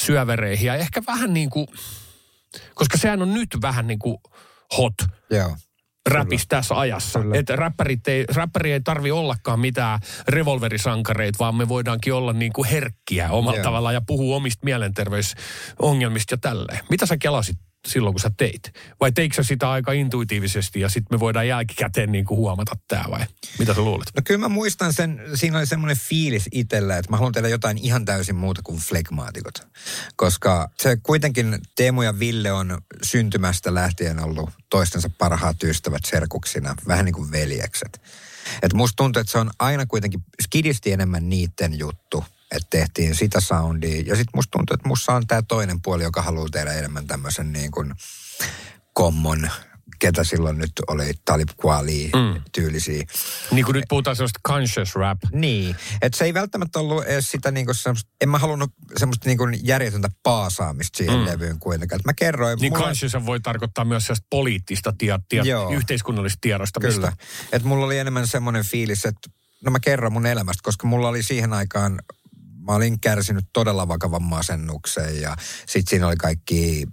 [0.00, 1.66] syövereihin ja ehkä vähän niin kuin,
[2.74, 4.16] koska sehän on nyt vähän niin kuin
[4.78, 4.94] hot
[5.30, 5.56] Joo.
[6.10, 7.20] räpis tässä ajassa.
[7.20, 7.36] Kyllä.
[7.36, 12.68] Että räppärit ei, räppäri ei tarvi ollakaan mitään revolverisankareita, vaan me voidaankin olla niin kuin
[12.68, 13.64] herkkiä omalla Joo.
[13.64, 16.80] tavallaan ja puhua omista mielenterveysongelmista ja tälleen.
[16.90, 17.56] Mitä sä kelasit
[17.88, 18.72] silloin, kun sä teit?
[19.00, 23.04] Vai teikö sä sitä aika intuitiivisesti ja sitten me voidaan jälkikäteen niin kuin huomata tämä
[23.10, 23.26] vai?
[23.58, 24.08] Mitä sä luulet?
[24.16, 27.78] No kyllä mä muistan sen, siinä oli semmoinen fiilis itsellä, että mä haluan tehdä jotain
[27.78, 29.54] ihan täysin muuta kuin flegmaatikot.
[30.16, 37.04] Koska se kuitenkin Teemu ja Ville on syntymästä lähtien ollut toistensa parhaat ystävät serkuksina, vähän
[37.04, 38.00] niin kuin veljekset.
[38.62, 43.40] Et musta tuntuu, että se on aina kuitenkin skidisti enemmän niitten juttu, että tehtiin sitä
[43.40, 44.02] soundia.
[44.06, 47.52] Ja sitten musta tuntuu, että musta on tämä toinen puoli, joka haluaa tehdä enemmän tämmöisen
[47.52, 47.94] niin kuin
[48.98, 49.50] common,
[49.98, 52.42] ketä silloin nyt oli Talib Kweli mm.
[52.52, 53.04] tyylisiä.
[53.50, 55.18] Niin kuin nyt puhutaan sellaista conscious rap.
[55.32, 59.48] Niin, että se ei välttämättä ollut edes sitä niinku semmoista, en mä halunnut semmoista niinku
[59.62, 61.24] järjetöntä paasaamista siihen mm.
[61.24, 62.00] levyyn kuitenkaan.
[62.00, 65.70] Et mä kerroin, Niin mulla- conscious voi tarkoittaa myös sellaista poliittista tie, tie, Joo.
[65.70, 67.00] yhteiskunnallista tiedostamista.
[67.00, 67.12] Kyllä.
[67.52, 69.30] Että mulla oli enemmän semmoinen fiilis, että
[69.64, 72.00] no mä kerron mun elämästä, koska mulla oli siihen aikaan,
[72.70, 76.86] mä olin kärsinyt todella vakavan masennuksen ja sit siinä oli kaikki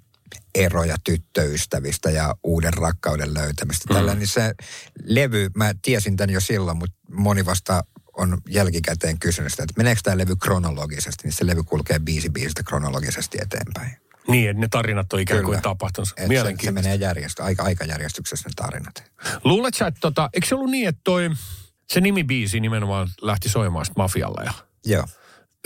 [0.56, 3.94] eroja tyttöystävistä ja uuden rakkauden löytämistä.
[3.94, 4.56] Tällä, niin se
[5.04, 7.84] levy, mä tiesin tämän jo silloin, mutta moni vasta
[8.18, 12.64] on jälkikäteen kysynyt sitä, että meneekö tämä levy kronologisesti, niin se levy kulkee biisi biisistä
[12.64, 13.92] kronologisesti eteenpäin.
[14.28, 15.62] Niin, että ne tarinat on ikään kuin Kyllä.
[15.62, 16.10] tapahtunut.
[16.10, 16.90] Et se, se Mielenkiintoista.
[16.90, 19.12] menee järjestö, aika, aikajärjestyksessä ne tarinat.
[19.44, 21.30] Luulet sä, että tota, eikö se ollut niin, että toi,
[21.90, 24.54] se nimibiisi nimenomaan lähti soimaan mafialla ja
[24.86, 25.06] Joo,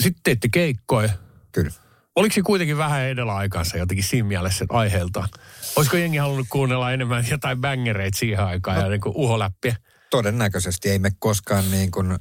[0.01, 1.09] sitten teitte keikkoja.
[1.51, 1.71] kyllä.
[2.15, 5.27] Oliko se kuitenkin vähän edellä aikansa jotenkin siinä mielessä, että aiheelta?
[5.75, 9.75] Olisiko jengi halunnut kuunnella enemmän jotain bängereitä siihen aikaan ja niin kuin uholäppiä?
[10.11, 12.17] todennäköisesti ei me koskaan niin kuin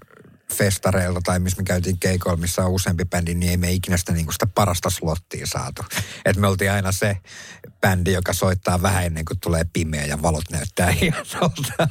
[0.54, 4.12] festareilla tai missä me käytiin keikoilla, missä on useampi bändi, niin ei me ikinä sitä,
[4.12, 5.82] niin sitä parasta slottia saatu.
[6.24, 7.16] Et me oltiin aina se
[7.80, 11.88] bändi, joka soittaa vähän ennen kuin tulee pimeä ja valot näyttää hienolta.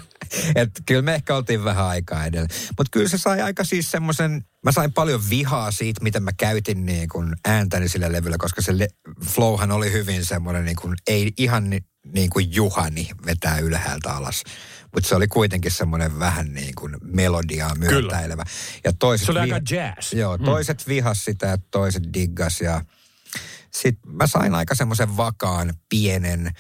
[0.56, 2.48] Et kyllä me ehkä oltiin vähän aikaa edellä.
[2.78, 6.86] Mutta kyllä se sai aika siis semmoisen, mä sain paljon vihaa siitä, miten mä käytin
[6.86, 8.88] niin kuin ääntäni sillä levyllä, koska se le-
[9.26, 11.80] flowhan oli hyvin semmoinen niin kuin, ei ihan ni,
[12.14, 14.44] niin kuin Juhani vetää ylhäältä alas.
[14.94, 18.44] Mutta se oli kuitenkin semmoinen vähän niin kuin melodiaa myötäilevä.
[18.84, 20.14] Ja toiset Se oli viha- aika jazz.
[20.14, 20.90] Joo, toiset mm.
[20.90, 22.82] vihas sitä ja toiset diggas ja
[23.72, 26.52] sitten mä sain aika semmoisen vakaan, pienen,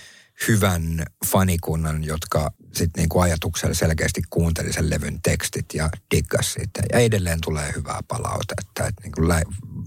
[0.47, 6.81] hyvän fanikunnan, jotka sitten niinku ajatuksella selkeästi kuunteli sen levyn tekstit ja diggas siitä.
[6.93, 9.43] Ja edelleen tulee hyvää palautetta, että niinku lä-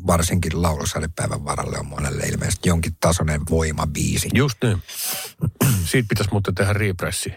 [0.06, 4.28] varsinkin laulusalipäivän varalle on monelle ilmeisesti jonkin tasoinen voimabiisi.
[4.34, 4.82] Just niin.
[5.90, 7.32] Siitä pitäisi muuten tehdä repressi.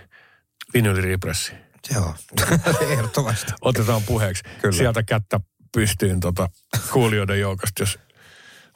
[0.73, 1.51] Vinylirepressi.
[1.93, 2.15] Joo,
[2.91, 3.54] ehdottomasti.
[3.62, 4.43] Otetaan puheeksi.
[4.62, 4.78] Kyllä.
[4.78, 5.39] Sieltä kättä
[5.71, 6.49] pystyyn tota,
[6.91, 7.99] kuulijoiden joukosta, jos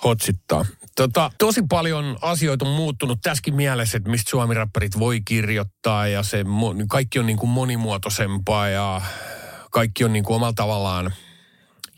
[0.04, 0.65] hotsittaa.
[0.95, 6.45] Tota, tosi paljon asioita on muuttunut tässäkin mielessä, että mistä suomiräppärit voi kirjoittaa ja se
[6.89, 9.02] kaikki on niin kuin monimuotoisempaa ja
[9.71, 11.13] kaikki on niin kuin omalla tavallaan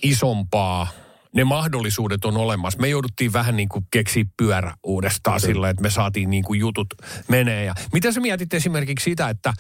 [0.04, 0.88] isompaa.
[1.36, 2.80] Ne mahdollisuudet on olemassa.
[2.80, 6.88] Me jouduttiin vähän niin kuin keksiä pyörä uudestaan sillä, että me saatiin niin kuin jutut
[7.28, 7.66] menee.
[7.66, 9.54] Ja mitä sä mietit esimerkiksi sitä, että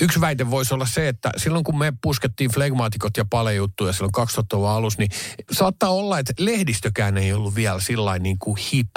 [0.00, 4.12] yksi väite voisi olla se, että silloin kun me puskettiin flegmaatikot ja paljon juttuja silloin
[4.18, 5.10] 2000-luvun alussa, niin
[5.52, 8.90] saattaa olla, että lehdistökään ei ollut vielä sillä niin kuin hip.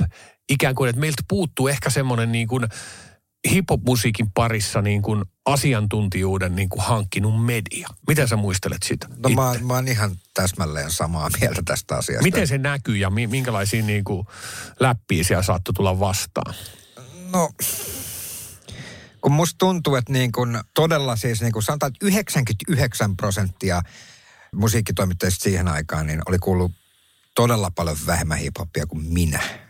[0.49, 2.67] Ikään kuin, että meiltä puuttuu ehkä semmoinen niin kuin
[3.49, 7.87] hip-hop-musiikin parissa niin kuin asiantuntijuuden niin kuin hankkinut media.
[8.07, 9.07] Miten sä muistelet sitä?
[9.17, 12.23] No mä, mä oon ihan täsmälleen samaa mieltä tästä asiasta.
[12.23, 14.27] Miten se näkyy ja mi- minkälaisia niin kuin
[14.79, 16.55] läppiä siellä saattoi tulla vastaan?
[17.31, 17.49] No,
[19.21, 23.81] kun musta tuntuu, että niin kun todella siis niin kun sanotaan, että 99 prosenttia
[24.55, 26.71] musiikkitoimittajista siihen aikaan niin oli kuullut
[27.35, 29.66] todella paljon vähemmän hiphoppia kuin minä.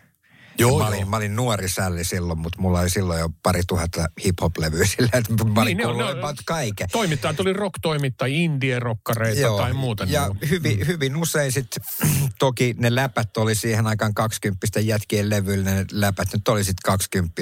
[0.60, 1.10] Joo, mä, olin, joo.
[1.10, 5.44] mä olin nuori sälli silloin, mutta mulla oli silloin jo pari tuhatta hip-hop-levyä sillä, että
[5.44, 6.88] mä olin Niin, ne ne kaiken.
[6.92, 10.04] Toimittajat oli rock-toimittajia, indie-rokkareita tai muuta.
[10.10, 10.50] Ja niin.
[10.50, 11.84] hyvin, hyvin usein sitten,
[12.40, 17.42] toki ne läpät oli siihen aikaan 20 jätkien levyillä, ne läpät nyt oli sitten 20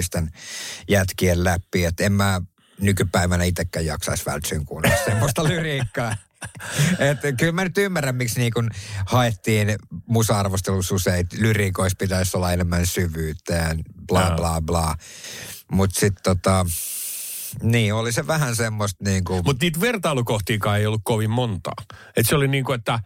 [0.88, 2.42] jätkien läpi, että en mä
[2.80, 6.16] nykypäivänä itsekään jaksaisi vältsyyn kuunnella semmoista lyriikkaa.
[7.12, 8.70] Että kyllä mä nyt ymmärrän, miksi niin kun
[9.06, 13.76] haettiin musa-arvostelussa usein, että lyriikoissa pitäisi olla enemmän syvyyttä ja
[14.08, 14.36] bla Joo.
[14.36, 14.96] bla bla.
[15.72, 16.66] Mutta sitten tota,
[17.62, 19.42] niin oli se vähän semmoista niin kuin...
[19.46, 21.84] Mutta niitä vertailukohtiakaan ei ollut kovin montaa.
[22.18, 23.00] Et se oli niin kuin, että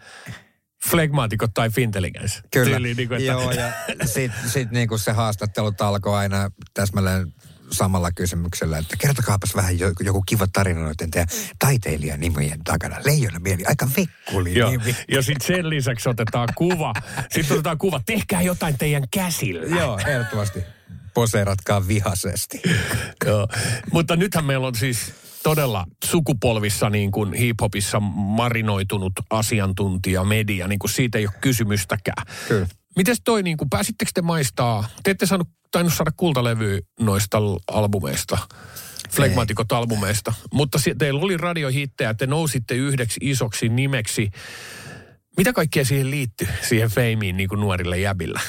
[0.87, 2.41] flegmaatikot tai fintelligence.
[2.51, 2.79] Kyllä.
[2.79, 3.71] Niin kuin, että, Joo, ja
[4.05, 7.33] sitten sit niinku se haastattelut alkoi aina täsmälleen
[7.71, 11.27] samalla kysymyksellä, että kertokaapas vähän joku, joku kiva tarina noiden teidän
[11.59, 12.95] taiteilijan nimien takana.
[13.05, 14.71] Leijona mieli, aika vekkuli Joo.
[14.71, 14.95] nimi.
[15.11, 16.93] Ja sitten sen lisäksi otetaan kuva.
[17.31, 19.75] Sitten otetaan kuva, tehkää jotain teidän käsillä.
[19.75, 20.59] Joo, ehdottomasti.
[21.13, 22.61] Poseeratkaa vihaisesti.
[23.25, 23.47] Joo.
[23.91, 30.91] Mutta nythän meillä on siis todella sukupolvissa niin kuin hip-hopissa marinoitunut asiantuntija, media, niin kuin
[30.91, 32.25] siitä ei ole kysymystäkään.
[32.47, 32.67] Kyllä.
[32.95, 38.37] Mites toi, niin kuin, pääsittekö te maistaa, te ette saanut, tainnut saada kultalevyä noista albumeista,
[39.09, 44.29] Flegmatikot albumeista, mutta si- teillä oli radiohittejä, te nousitte yhdeksi isoksi nimeksi.
[45.37, 48.39] Mitä kaikkea siihen liittyy, siihen feimiin niin kuin nuorille jäbillä?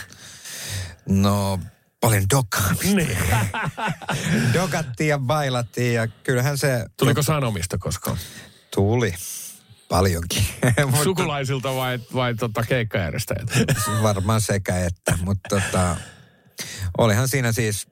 [1.09, 1.61] No,
[2.01, 2.97] paljon dokaamista.
[2.97, 3.19] Niin.
[4.55, 8.17] Dokattiin ja bailattiin ja kyllähän se Tuliko sanomista koskaan?
[8.75, 9.15] tuli
[9.91, 10.45] paljonkin.
[11.05, 13.51] Sukulaisilta vai, vai tota keikkajärjestäjät?
[14.03, 15.97] varmaan sekä että, mutta tota,
[16.99, 17.87] olihan siinä siis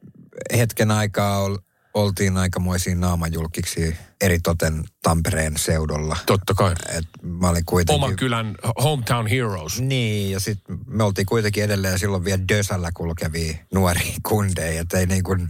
[0.56, 1.56] hetken aikaa ol,
[1.94, 6.16] oltiin aikamoisia naamajulkiksi eritoten Tampereen seudulla.
[6.26, 6.74] Totta kai.
[6.88, 8.04] Et mä olin kuitenkin...
[8.04, 9.80] Oman kylän hometown heroes.
[9.80, 15.06] Niin, ja sitten me oltiin kuitenkin edelleen silloin vielä Dösällä kulkevia nuoria kundeja, että ei
[15.06, 15.48] niin kuin,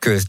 [0.00, 0.20] kyllä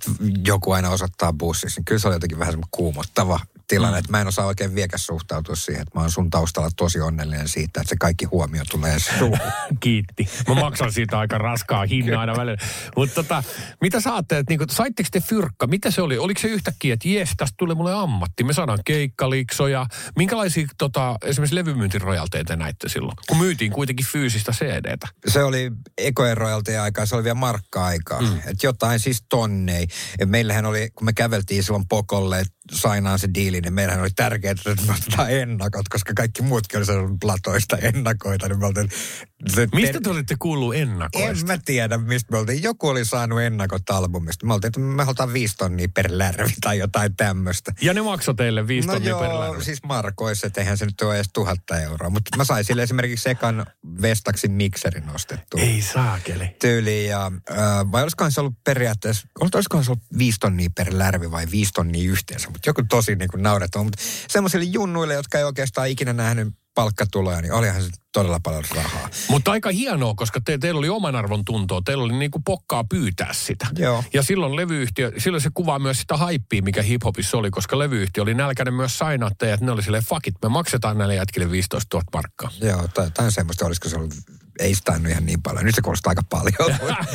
[0.48, 3.99] joku aina osoittaa bussissa, niin kyllä se oli jotenkin vähän semmoinen kuumottava tilanne, mm.
[3.99, 7.47] että mä en osaa oikein viekäs suhtautua siihen, että mä oon sun taustalla tosi onnellinen
[7.47, 9.39] siitä, että se kaikki huomio tulee suuhun.
[9.80, 10.30] Kiitti.
[10.47, 12.58] Mä maksan siitä aika raskaa hinnan aina välillä.
[12.95, 13.43] Mutta tota,
[13.82, 15.67] mitä sä ajattelet, niin saitteko te fyrkka?
[15.67, 16.17] Mitä se oli?
[16.17, 18.43] Oliko se yhtäkkiä, että jes, tästä tulee mulle ammatti.
[18.43, 19.86] Me saadaan keikkaliksoja.
[20.15, 23.17] Minkälaisia tota, esimerkiksi levymyyntirojalteita te näitte silloin?
[23.28, 25.08] Kun myytiin kuitenkin fyysistä CDtä.
[25.28, 28.21] se oli ekojen royaltien aikaa, se oli vielä markka-aikaa.
[28.21, 28.38] Mm.
[28.38, 29.88] Että jotain siis tonnei.
[30.19, 34.10] Et meillähän oli, kun me käveltiin silloin Pokolle, että sainaan se diili, niin meillähän oli
[34.15, 38.48] tärkeää, että me otetaan ennakot, koska kaikki muutkin oli saanut platoista ennakoita.
[38.48, 38.89] Niin me oltiin,
[39.56, 41.30] se Mistä te olitte kuullut ennakoista?
[41.30, 42.63] En mä tiedä, mistä me oltiin.
[42.63, 44.45] Joku oli saanut ennakot albumista.
[44.45, 47.71] Me oltiin, että me halutaan viisi tonnia per lärvi tai jotain tämmöistä.
[47.82, 49.63] Ja ne maksoi teille viisi No tonnia per joo, lärvi.
[49.63, 52.10] siis markoissa, että eihän se nyt ole edes tuhatta euroa.
[52.10, 53.65] Mutta mä sain sille esimerkiksi ekan
[54.02, 56.56] Vestaksin mikserin ostettua Ei saakeli.
[56.62, 57.10] tyyliin.
[57.10, 57.58] Ja, äh,
[57.91, 62.12] vai olisikohan se ollut periaatteessa, olisikohan se ollut viisi tonnia per lärvi vai viisi tonnia
[62.12, 62.50] yhteensä.
[62.50, 63.84] Mutta joku tosi niin kuin naurettava.
[63.84, 69.10] Mutta semmoisille junnuille, jotka ei oikeastaan ikinä nähnyt palkkatuloja, niin olihan se todella paljon rahaa.
[69.30, 71.82] Mutta aika hienoa, koska te, teillä oli oman arvon tuntoa.
[71.86, 73.68] Teillä oli niinku pokkaa pyytää sitä.
[73.78, 74.04] Joo.
[74.14, 78.34] Ja silloin levyyhtiö, silloin se kuvaa myös sitä haippia, mikä hiphopissa oli, koska levyyhtiö oli
[78.34, 82.06] nälkäinen myös sainaatte, että ne oli silleen, fuck it, me maksetaan näille jätkille 15 000
[82.14, 82.50] markkaa.
[82.62, 84.14] Joo, tai jotain semmoista, olisiko se ollut,
[84.60, 85.66] ei sitä ihan niin paljon.
[85.66, 87.06] Nyt se kuulostaa aika paljon, mutta,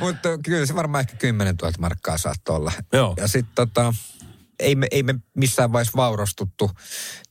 [0.00, 2.72] mutta kyllä se varmaan ehkä 10 000 markkaa saattoi olla.
[2.92, 3.14] Joo.
[3.16, 3.94] Ja sitten tota,
[4.60, 6.70] ei me, ei me missään vaiheessa vaurastuttu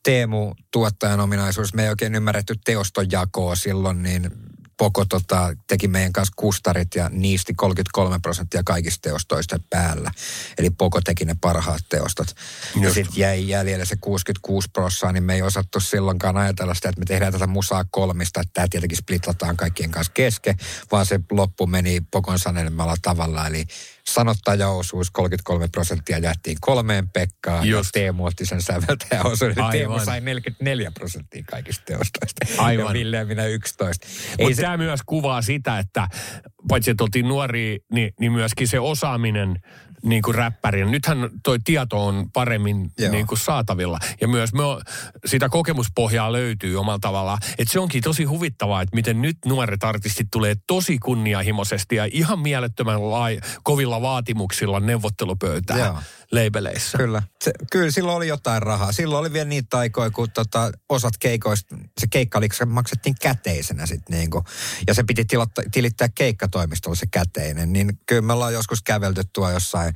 [0.03, 1.73] Teemu tuottajan ominaisuus.
[1.73, 4.31] Me ei oikein ymmärretty teostonjakoa silloin, niin
[4.79, 10.11] Poko tota, teki meidän kanssa kustarit ja niisti 33 prosenttia kaikista teostoista päällä.
[10.57, 12.27] Eli Poko teki ne parhaat teostot.
[12.75, 12.93] Ja Just.
[12.93, 17.05] sitten jäi jäljelle se 66 prosenttia, niin me ei osattu silloinkaan ajatella sitä, että me
[17.05, 20.57] tehdään tätä musaa kolmista, että tämä tietenkin splitlataan kaikkien kanssa kesken,
[20.91, 23.47] vaan se loppu meni Pokon sanelemalla tavalla.
[23.47, 23.65] Eli
[24.13, 27.95] sanottajaosuus 33 prosenttia jaettiin kolmeen Pekkaan Just.
[27.95, 29.59] ja Teemu otti sen säveltäjäosuuden.
[29.59, 29.71] Aivan.
[29.71, 32.45] Teemu sai 44 prosenttia kaikista teostoista.
[32.57, 32.85] Aivan.
[32.85, 34.07] Ja Ville minä 11.
[34.37, 36.07] Ei Mutta se, tämä myös kuvaa sitä, että
[36.69, 39.59] paitsi että oltiin nuoria, niin, niin myöskin se osaaminen
[40.03, 40.91] niin kuin räppärin.
[40.91, 43.11] Nythän toi tieto on paremmin Joo.
[43.11, 43.99] niin kuin saatavilla.
[44.21, 44.63] Ja myös me
[45.25, 47.37] sitä kokemuspohjaa löytyy omalla tavallaan.
[47.57, 52.39] Että se onkin tosi huvittavaa, että miten nyt nuoret artistit tulee tosi kunnianhimoisesti ja ihan
[52.39, 55.97] mielettömän lai, kovilla vaatimuksilla neuvottelupöytään Joo.
[56.31, 56.97] leibeleissä.
[56.97, 57.23] Kyllä.
[57.43, 58.91] Se, kyllä silloin oli jotain rahaa.
[58.91, 63.85] Silloin oli vielä niitä aikoja, kun tota, osat keikoista, se keikka oli, se maksettiin käteisenä
[63.85, 64.43] sitten niinku.
[64.87, 66.07] Ja se piti tilotta, tilittää
[66.59, 67.73] keikkatoimistolla se käteinen.
[67.73, 69.93] Niin kyllä me ollaan joskus kävelty tuo jossain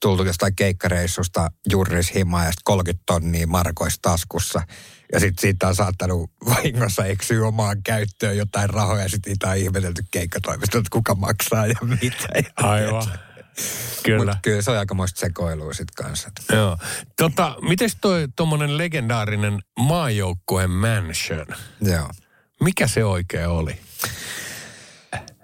[0.00, 4.62] tultu jostain keikkareissusta Jurris himaa ja sitten 30 tonnia markoista taskussa.
[5.12, 9.08] Ja sitten siitä on saattanut vahingossa eksyä omaan käyttöön jotain rahoja.
[9.08, 12.28] Sitten niitä on ihmetelty keikkatoimistosta, että kuka maksaa ja mitä.
[12.56, 13.04] Aivan.
[14.02, 14.18] Kyllä.
[14.18, 16.30] Mutta kyllä se on aikamoista sekoilua sitten kanssa.
[16.52, 16.78] Joo.
[17.16, 21.46] Tota, mites toi tuommoinen legendaarinen maajoukkueen mansion?
[21.80, 22.10] Joo.
[22.60, 23.80] Mikä se oikein oli?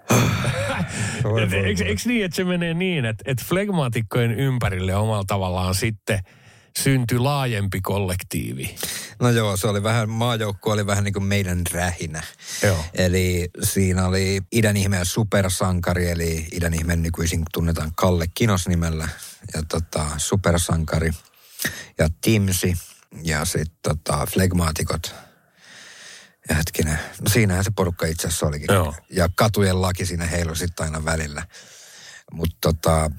[1.43, 6.19] Et Eikö, eikö niin, että se menee niin, että, että flegmaatikkojen ympärille omalla tavallaan sitten
[6.79, 8.75] syntyi laajempi kollektiivi?
[9.19, 12.23] No joo, se oli vähän, maajoukko oli vähän niin kuin meidän rähinä.
[12.63, 12.85] Joo.
[12.93, 19.07] Eli siinä oli idän ihmeen supersankari, eli idän ihmeen nykyisin tunnetaan Kalle Kinos nimellä.
[19.53, 21.11] Ja tota, supersankari
[21.97, 22.73] ja Timsi
[23.23, 25.15] ja sitten tota, flegmaatikot.
[26.49, 28.73] Ja hetkinen, no siinähän se porukka itse asiassa olikin.
[28.73, 28.95] Joo.
[29.09, 31.47] Ja katujen laki siinä heilu sitten aina välillä.
[32.31, 33.11] Mutta tota,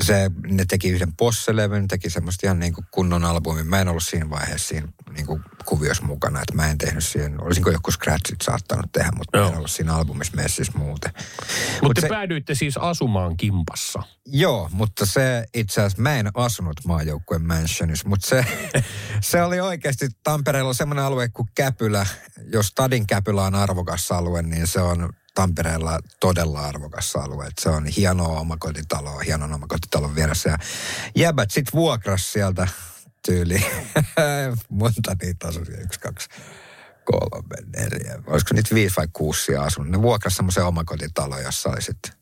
[0.00, 3.66] se, ne teki yhden posselevyn, teki semmoista ihan niin kuin kunnon albumin.
[3.66, 7.42] Mä en ollut siinä vaiheessa siinä niin kuin kuviossa mukana, että mä en tehnyt siihen.
[7.42, 9.56] Olisinko joku scratchit saattanut tehdä, mutta mä en Joo.
[9.56, 11.12] ollut siinä albumissa messissä muuten.
[11.14, 14.02] Mutta Mut te se- päädyitte siis asumaan kimpassa.
[14.26, 18.44] Joo, mutta se itse asiassa, mä en asunut maajoukkueen mansionissa, mutta se,
[19.30, 22.06] se oli oikeasti, Tampereella on semmoinen alue kuin Käpylä.
[22.52, 27.46] Jos Stadin Käpylä on arvokas alue, niin se on Tampereella todella arvokas alue.
[27.46, 30.48] Et se on hienoa omakotitaloa, hienon omakotitalon vieressä.
[30.48, 30.58] Ja
[31.14, 32.68] jäbät sit vuokras sieltä
[33.26, 33.66] tyyli.
[34.68, 36.28] Monta niitä asui yksi, kaksi,
[37.04, 38.18] kolme, neljä.
[38.26, 39.90] Olisiko niitä viisi vai kuusi asunut?
[39.90, 42.12] Ne vuokras semmoisen omakotitalon, jossa oli sitten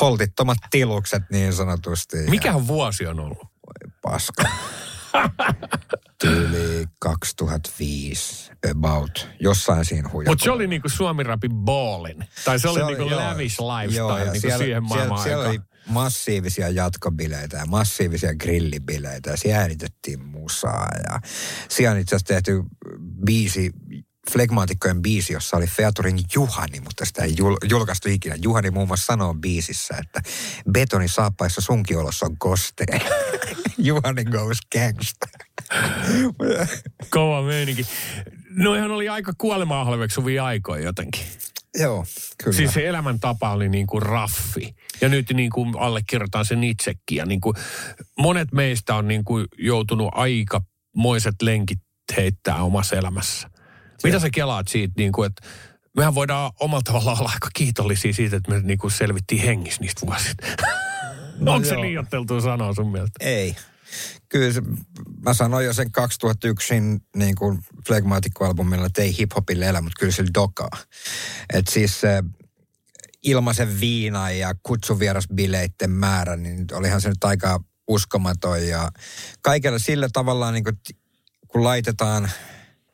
[0.00, 2.16] holtittomat tilukset niin sanotusti.
[2.16, 3.52] Mikä vuosi on ollut?
[4.02, 4.48] paska.
[6.20, 9.28] Tyyli 2005 about.
[9.40, 10.32] Jossain siinä huijakolla.
[10.32, 12.24] Mutta se oli niinku Suomi Rapin ballin.
[12.44, 13.20] Tai se, oli niinku joo.
[13.20, 15.68] lavish Joo, lifestyle ja niinku siellä, siihen siellä, maailmaan siellä oli aikaan.
[15.86, 21.20] massiivisia jatkobileitä ja massiivisia grillibileitä ja siellä äänitettiin musaa ja
[21.68, 22.62] siellä on itse asiassa tehty
[23.26, 23.72] biisi,
[24.30, 28.36] flegmaatikkojen biisi, jossa oli Featurin Juhani, mutta sitä ei jul, julkaistu ikinä.
[28.42, 30.30] Juhani muun muassa sanoo biisissä, että
[30.72, 33.00] betoni saappaissa sunkiolossa on kostea.
[33.82, 35.26] Juhani goes gangsta.
[37.10, 37.86] Kova meininki.
[38.50, 41.26] Noihan oli aika kuolemaa halveksuvia aikoja jotenkin.
[41.78, 42.04] Joo,
[42.44, 42.56] kyllä.
[42.56, 44.74] Siis se elämäntapa oli niin kuin raffi.
[45.00, 47.16] Ja nyt niin kuin allekirjoitan sen itsekin.
[47.16, 47.56] Ja niin kuin
[48.18, 50.60] monet meistä on niin kuin joutunut aika
[50.96, 51.78] moiset lenkit
[52.16, 53.50] heittää omassa elämässä.
[54.04, 55.48] Mitä sä kelaat siitä, niin kuin, että
[55.96, 60.06] mehän voidaan omalla tavallaan olla aika kiitollisia siitä, että me niin kuin selvittiin hengissä niistä
[60.06, 60.46] vuosista.
[61.38, 61.82] No Onko se joo.
[61.82, 63.24] liioitteltua sanoa sun mielestä?
[63.24, 63.56] Ei.
[64.28, 64.62] Kyllä se,
[65.24, 66.74] mä sanoin jo sen 2001
[67.16, 70.70] niin kuin Flegmaatikko-albumilla, että ei hiphopille elä, mutta kyllä sillä dokaa.
[71.52, 72.24] Et siis se
[73.22, 78.92] ilmaisen viina ja kutsuvierasbileitten määrä, niin olihan se nyt aika uskomaton ja
[79.42, 80.78] kaikella sillä tavallaan niin kuin,
[81.48, 82.30] kun laitetaan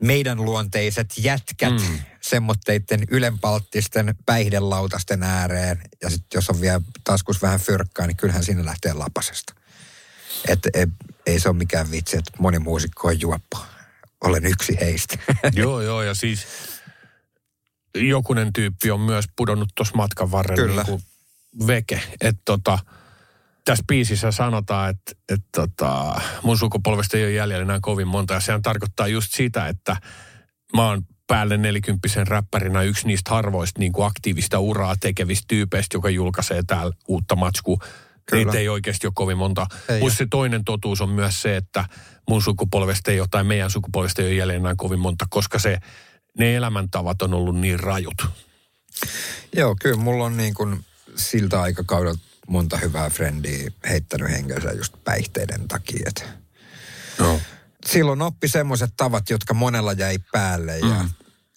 [0.02, 1.98] meidän luonteiset jätkät mm.
[2.20, 8.64] semmoitteiden ylenpalttisten päihdelautasten ääreen ja sitten jos on vielä taskus vähän fyrkkaa, niin kyllähän siinä
[8.64, 9.54] lähtee lapasesta.
[10.48, 10.86] Että ei,
[11.26, 13.58] ei se ole mikään vitsi, että moni muusikko on juoppo.
[14.24, 15.18] Olen yksi heistä.
[15.52, 16.46] joo, joo, ja siis
[17.94, 20.82] jokunen tyyppi on myös pudonnut tuossa matkan varrella Kyllä.
[20.82, 22.02] niin kuin veke.
[22.20, 22.78] Että tota,
[23.64, 28.34] tässä biisissä sanotaan, että, että tota, mun sukupolvesta ei ole jäljellä enää kovin monta.
[28.34, 29.96] Ja sehän tarkoittaa just sitä, että
[30.76, 36.10] mä oon päälle nelikymppisen räppärinä yksi niistä harvoista niin kuin aktiivista uraa tekevistä tyypeistä, joka
[36.10, 37.78] julkaisee täällä uutta matskua.
[38.30, 38.44] Kyllä.
[38.44, 39.66] Niitä ei oikeasti ole kovin monta.
[40.00, 41.84] Mutta se toinen totuus on myös se, että
[42.28, 45.78] mun sukupolvesta ei ole, tai meidän sukupolvesta ei ole jäljellä enää kovin monta, koska se,
[46.38, 48.26] ne elämäntavat on ollut niin rajut.
[49.56, 50.84] Joo, kyllä mulla on niin kuin
[51.16, 56.02] siltä aikakaudelta monta hyvää frendiä heittänyt hengensä just päihteiden takia.
[56.06, 56.28] Et
[57.18, 57.40] No.
[57.86, 61.10] silloin oppi semmoiset tavat, jotka monella jäi päälle ja Mm.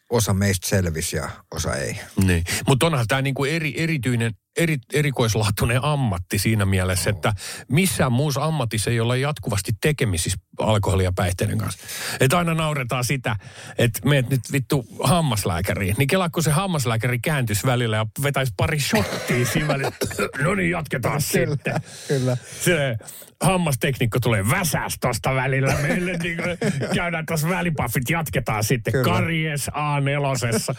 [0.09, 1.99] osa meistä selvisi ja osa ei.
[2.23, 2.43] Niin.
[2.67, 7.33] Mutta onhan tämä niinku eri, erityinen, eri, erikoislaatuinen ammatti siinä mielessä, että
[7.69, 11.79] missään muussa ammatissa ei olla jatkuvasti tekemisissä alkoholia ja päihteiden kanssa.
[12.19, 13.35] Että aina nauretaan sitä,
[13.77, 15.95] että meet nyt vittu hammaslääkäriin.
[15.97, 19.91] Niin kelaa, kun se hammaslääkäri kääntyisi välillä ja vetäisi pari shottia siinä välillä.
[20.43, 21.75] No niin, jatketaan sitten.
[22.07, 22.37] Kyllä.
[22.61, 22.97] Se
[23.41, 25.75] hammasteknikko tulee väsäs tosta välillä.
[25.81, 26.37] Meille niin
[26.95, 28.91] käydään tuossa välipaffit, jatketaan sitten.
[28.91, 29.03] Kyllä.
[29.03, 30.75] Karies A4.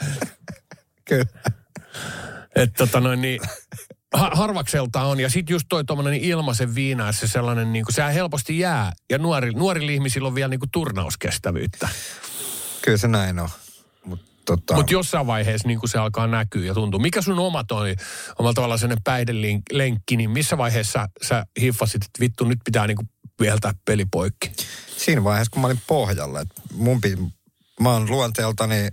[1.05, 1.25] Kyllä.
[2.57, 3.41] Että tota noin niin,
[4.15, 5.21] ha- harvakselta on.
[5.21, 8.93] Ja sitten just toi tuommoinen ilmaisen viina, se sellainen, niin kuin, sehän helposti jää.
[9.11, 11.89] Ja nuori, nuorilla ihmisillä on vielä niin kuin turnauskestävyyttä.
[12.83, 13.49] Kyllä se näin on.
[14.05, 17.01] Mutta tota, Mutta jossain vaiheessa niin se alkaa näkyä ja tuntuu.
[17.01, 17.97] Mikä sun oma toi,
[18.39, 23.73] omalla tavalla sellainen päihdelenkki, niin missä vaiheessa sä hiffasit, että vittu nyt pitää niin viheltää
[23.85, 24.53] peli poikki?
[24.97, 27.01] siinä vaiheessa, kun mä olin pohjalla, että mun
[27.81, 28.89] mä oon luonteeltani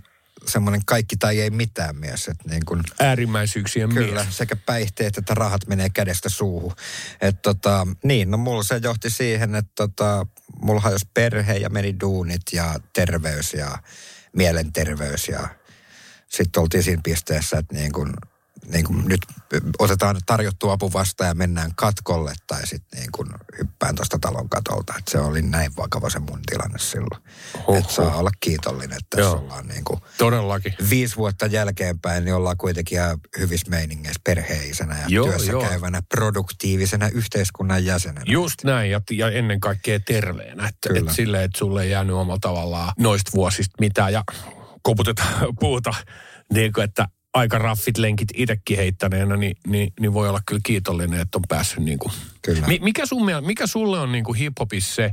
[0.46, 2.28] semmoinen kaikki tai ei mitään mies.
[2.28, 4.36] Että niin kun, Äärimmäisyyksien kyllä, mies.
[4.36, 6.72] sekä päihteet että rahat menee kädestä suuhun.
[7.20, 10.26] Et tota, niin, no mulla se johti siihen, että tota,
[10.62, 13.78] mulla hajosi perhe ja meni duunit ja terveys ja
[14.32, 15.48] mielenterveys ja
[16.28, 18.14] sitten oltiin siinä pisteessä, että niin kun,
[18.72, 19.20] niin kun nyt
[19.78, 24.94] otetaan tarjottu apu vastaan ja mennään katkolle tai sitten niin kun hyppään tuosta talon katolta.
[24.98, 27.22] Et se oli näin vakava se mun tilanne silloin.
[27.78, 29.38] Että saa olla kiitollinen, että tässä Joo.
[29.38, 30.74] ollaan niin kuin Todellakin.
[30.90, 35.62] viisi vuotta jälkeenpäin, niin ollaan kuitenkin ihan hyvissä meiningeissä perheisenä ja Joo, työssä joo.
[35.62, 38.24] käyvänä produktiivisena yhteiskunnan jäsenenä.
[38.26, 40.68] Just näin, ja, ja ennen kaikkea terveenä.
[40.68, 44.12] Että et silleen, että sulle ei jäänyt omalla tavallaan noista vuosista mitään.
[44.12, 44.24] Ja
[44.82, 45.94] koputetaan puuta,
[46.52, 51.20] niin kuin, että aika raffit lenkit itsekin heittäneenä, niin, niin, niin voi olla kyllä kiitollinen,
[51.20, 52.12] että on päässyt niin kuin.
[52.42, 52.66] Kyllä.
[52.66, 55.10] Mi, mikä, sun, mikä sulle on niin kuin hiphopissa se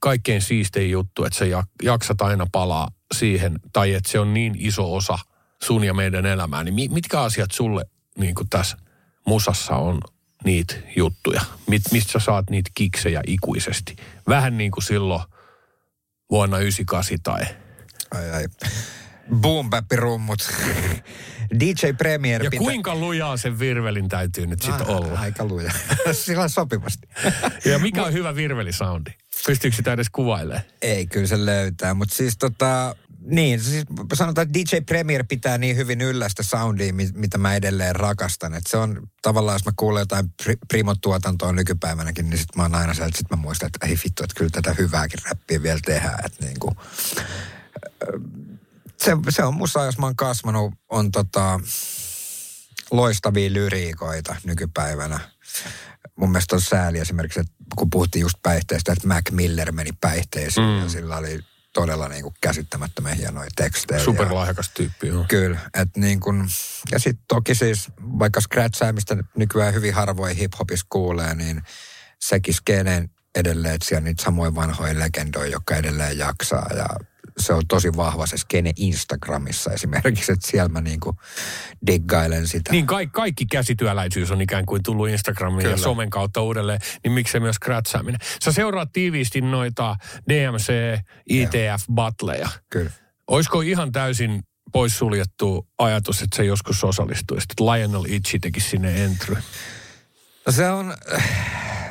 [0.00, 4.54] kaikkein siistein juttu, että sä jak, jaksat aina palaa siihen, tai että se on niin
[4.58, 5.18] iso osa
[5.62, 7.84] sun ja meidän elämää, niin mi, mitkä asiat sulle
[8.18, 8.76] niin kuin tässä
[9.26, 10.00] musassa on
[10.44, 11.40] niitä juttuja?
[11.66, 13.96] Mit, mistä sä saat niitä kiksejä ikuisesti?
[14.28, 15.22] Vähän niin kuin silloin
[16.30, 17.42] vuonna 98 tai...
[18.14, 18.44] Ai ai.
[19.34, 20.50] Boom rummut.
[21.60, 22.64] DJ Premier Ja pitää...
[22.64, 25.18] kuinka lujaa sen virvelin täytyy nyt sitten Ah, olla?
[25.20, 25.72] Aika luja.
[26.12, 27.08] Sillä sopivasti.
[27.70, 29.10] Ja mikä on hyvä virvelisoundi?
[29.46, 30.64] Pystyykö sitä edes kuvailemaan?
[30.82, 31.94] Ei, kyllä se löytää.
[31.94, 36.92] Mutta siis tota, niin, siis sanotaan, että DJ Premier pitää niin hyvin yllä sitä soundia,
[36.92, 38.54] mi- mitä mä edelleen rakastan.
[38.54, 42.74] Et se on tavallaan, jos mä kuulen jotain pri- Primo-tuotantoa nykypäivänäkin, niin sit mä oon
[42.74, 46.24] aina sieltä, sit mä muistan, että ei vittu, että kyllä tätä hyvääkin räppiä vielä tehdään.
[46.26, 46.76] Että niinku,
[48.02, 48.20] ö,
[49.04, 51.60] se, se on musta, jos mä oon kasvanut, on tota,
[52.90, 55.20] loistavia lyriikoita nykypäivänä.
[56.16, 60.66] Mun mielestä on sääli esimerkiksi, että kun puhuttiin just päihteistä, että Mac Miller meni päihteisiin
[60.66, 60.78] mm.
[60.78, 61.40] ja sillä oli
[61.72, 63.98] todella niin kuin käsittämättömän hienoja tekstejä.
[63.98, 65.24] ja- Superlahjakas tyyppi, joo.
[65.28, 66.48] Kyllä, että niin kun,
[66.92, 71.62] ja sitten toki siis vaikka scratchaamista nykyään hyvin harvoin hiphopissa kuulee, niin
[72.20, 76.86] sekin skeneen edelleen, että siellä on niitä samoja vanhoja legendoja, jotka edelleen jaksaa ja
[77.38, 81.16] se on tosi vahva se skene Instagramissa esimerkiksi, että siellä mä niinku
[81.86, 82.72] diggailen sitä.
[82.72, 85.76] Niin kaikki, kaikki käsityöläisyys on ikään kuin tullut Instagramin ja Kyllä.
[85.76, 88.20] somen kautta uudelleen, niin miksei myös scratchaaminen.
[88.44, 89.96] Sä seuraat tiiviisti noita
[90.28, 90.98] DMC,
[91.30, 92.48] ITF-battleja.
[92.70, 92.90] Kyllä.
[93.26, 99.36] Olisiko ihan täysin poissuljettu ajatus, että se joskus osallistuisi, että Lionel Itchi tekisi sinne entry?
[100.46, 101.30] No se on äh,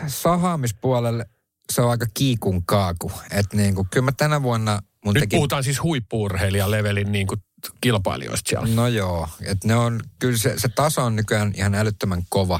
[0.07, 1.25] sahaamispuolelle,
[1.71, 3.11] se on aika kiikun kaaku.
[3.31, 5.37] Että niinku, kyllä mä tänä vuonna mun Nyt tekin...
[5.37, 7.39] puhutaan siis huippuurheilijalevelin niin kuin
[7.81, 8.75] kilpailijoista siellä.
[8.75, 12.59] No joo, että ne on, kyllä se, se taso on nykyään ihan älyttömän kova.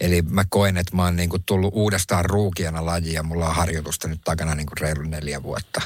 [0.00, 4.08] Eli mä koen, että mä oon niinku tullut uudestaan ruukiana lajiin ja mulla on harjoitusta
[4.08, 5.82] nyt takana niinku reilu neljä vuotta.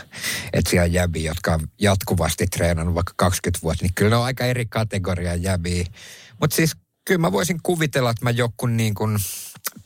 [0.53, 4.25] Että siellä on jäbiä, jotka on jatkuvasti treenannut vaikka 20 vuotta, niin kyllä ne on
[4.25, 5.85] aika eri kategorian jäbiä.
[6.41, 9.19] Mutta siis kyllä mä voisin kuvitella, että mä joku niin kuin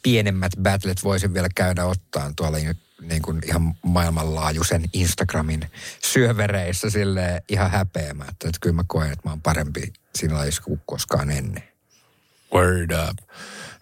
[0.03, 2.59] pienemmät battlet voisin vielä käydä ottaan tuolla
[3.03, 5.71] niin kuin ihan maailmanlaajuisen Instagramin
[6.05, 8.49] syövereissä sille ihan häpeämättä.
[8.49, 11.63] Että kyllä mä koen, että mä oon parempi siinä lajissa kuin koskaan ennen.
[12.55, 13.19] Word up.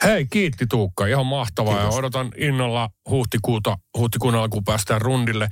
[0.03, 1.07] Hei, kiitti Tuukka.
[1.07, 1.75] Ihan mahtavaa.
[1.75, 1.95] Kiitos.
[1.95, 5.49] Ja odotan innolla huhtikuuta, huhtikuun alkuun päästään rundille.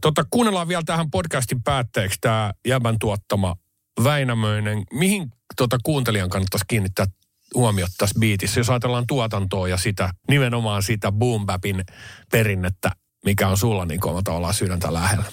[0.00, 3.56] Tota, kuunnellaan vielä tähän podcastin päätteeksi tämä Jäbän tuottama
[4.04, 4.84] Väinämöinen.
[4.92, 7.06] Mihin tota, kuuntelijan kannattaisi kiinnittää
[7.54, 11.84] huomiota tässä biitissä, jos ajatellaan tuotantoa ja sitä, nimenomaan sitä boom bapin
[12.32, 12.90] perinnettä,
[13.24, 15.24] mikä on sulla niin kuin tavallaan sydäntä lähellä.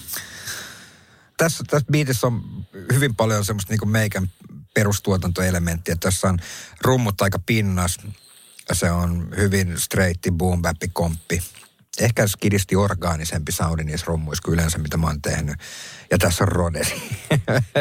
[1.36, 2.42] tässä, tässä biitissä on
[2.92, 4.30] hyvin paljon semmoista niin meikän
[4.74, 5.96] perustuotantoelementtiä.
[6.00, 6.38] Tässä on
[6.82, 7.98] rummut aika pinnas.
[8.72, 11.42] Se on hyvin streitti boom bappi komppi.
[12.00, 15.56] Ehkä skidisti orgaanisempi soundi niissä rummuissa kuin yleensä, mitä mä oon tehnyt.
[16.10, 16.94] Ja tässä on rodesi.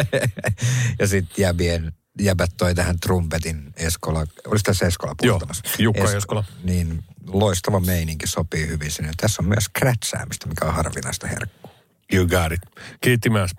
[0.99, 4.25] ja sitten jäbien, jäbät toi tähän trumpetin Eskola.
[4.47, 5.63] Olisi tässä Eskola Joo, puhuttamassa?
[5.79, 6.43] Jukka Eskola.
[6.63, 9.11] Niin loistava meininki sopii hyvin sinne.
[9.17, 11.71] Tässä on myös scratchaamista, mikä on harvinaista herkkua.
[12.13, 12.61] You got it.
[13.01, 13.51] Kiitti myös.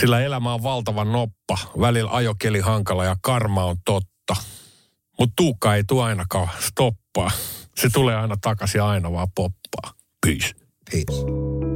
[0.00, 4.36] Sillä elämä on valtava noppa, välillä ajokeli hankala ja karma on totta.
[5.18, 7.30] Mutta Tuukka ei tule ainakaan stoppaa.
[7.76, 9.92] Se tulee aina takaisin aina vaan poppaa.
[10.26, 10.50] Peace.
[10.90, 11.71] Peace.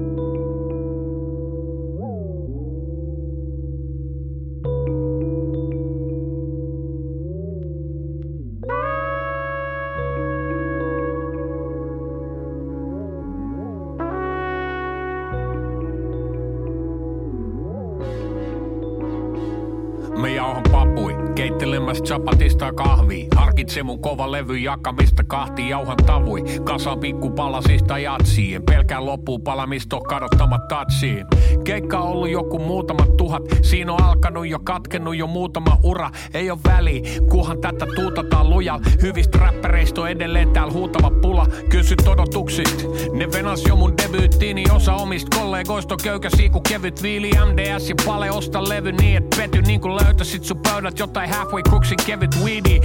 [23.76, 26.42] Harkitse mun kova levy jakamista kahti jauhan tavui.
[26.64, 28.62] Kasa pikku palasista jatsiin.
[28.62, 31.26] Pelkään loppuun palamista kadottamat tatsiin.
[31.64, 33.42] Keikka on ollut joku muutama tuhat.
[33.62, 36.10] Siinä on alkanut jo katkennut jo muutama ura.
[36.34, 38.80] Ei oo väli, kuhan tätä tuutataan lujal.
[39.02, 41.46] Hyvistä räppäreistä on edelleen täällä huutava pula.
[41.68, 42.86] Kysyt odotuksit.
[43.12, 44.64] Ne venas jo mun debyyttiini.
[44.72, 47.30] Osa omista kollegoista on köykäsi ku kevyt viili.
[47.52, 49.62] MDS ja pale osta levy niin et pety.
[49.62, 52.80] Niin kun löytäsit sun pöydät jotain halfway crooksin kevyt weedy.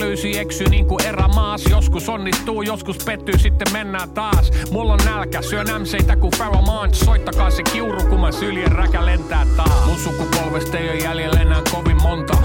[0.00, 1.64] Riimianalyysi eksyy niin kuin erämaas.
[1.70, 4.50] Joskus onnistuu, joskus pettyy, sitten mennään taas.
[4.70, 7.04] Mulla on nälkä, syön ämseitä kuin Pharaoh Monch.
[7.04, 9.86] Soittakaa se kiuru, kun mä syljen räkä lentää taas.
[9.86, 12.36] Mun sukupolvesta ei oo jäljellä enää kovin monta.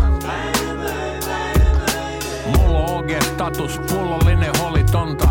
[2.45, 5.30] Mulla on OG-status, pullollinen holitonta.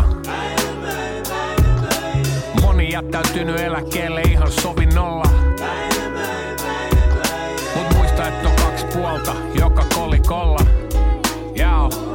[2.61, 5.25] Moni jättäytynyt eläkkeelle ihan sovinnolla.
[7.75, 10.59] Mut muista, että on kaksi puolta, joka kolikolla.
[11.55, 12.14] Jao.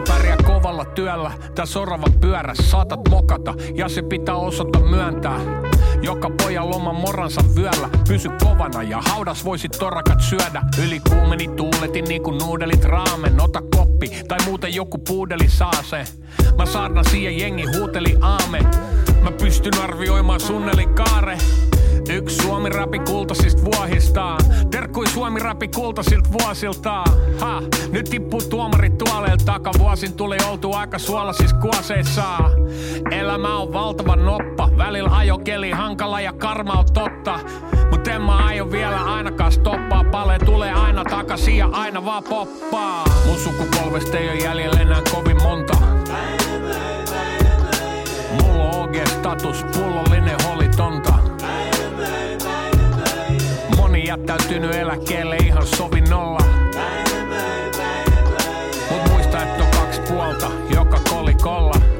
[0.00, 5.40] Se pärjää kovalla työllä, tää sorava pyörä, saatat mokata ja se pitää osata myöntää.
[6.02, 10.62] Joka pojan loman moransa vyöllä, pysy kovana ja haudas voisit torakat syödä.
[10.84, 16.04] Yli kuumeni tuuletin niinku nuudelit raamen, ota koppi tai muuten joku puudeli saa se.
[16.58, 18.60] Mä saarnan siihen jengi huuteli aame.
[19.22, 21.38] Mä pystyn arvioimaan sunneli kaare.
[22.08, 24.40] Yksi Suomi rapi kultasista vuohistaan.
[24.70, 27.12] Terkkui Suomi rapi kultasilta vuosiltaan.
[27.40, 32.50] Ha, nyt tippuu tuomarit tuoleilta takavuosin tuli oltu aika suolasissa kuoseissaan.
[33.10, 37.40] Elämä on valtava noppa, välillä ajokeli hankala ja karma on totta.
[37.90, 43.04] Mut en mä aio vielä ainakaan stoppaa, pale tulee aina takaisin ja aina vaan poppaa.
[43.26, 45.76] Mun sukupolvesta ei oo jäljellä enää kovin monta.
[48.42, 50.89] Mulla on OG-status, pullollinen holitonta.
[54.10, 56.40] Jättäytynyt eläkkeelle ihan sovinnolla.
[58.90, 61.99] Mut muista, että on kaksi puolta, joka kolikolla.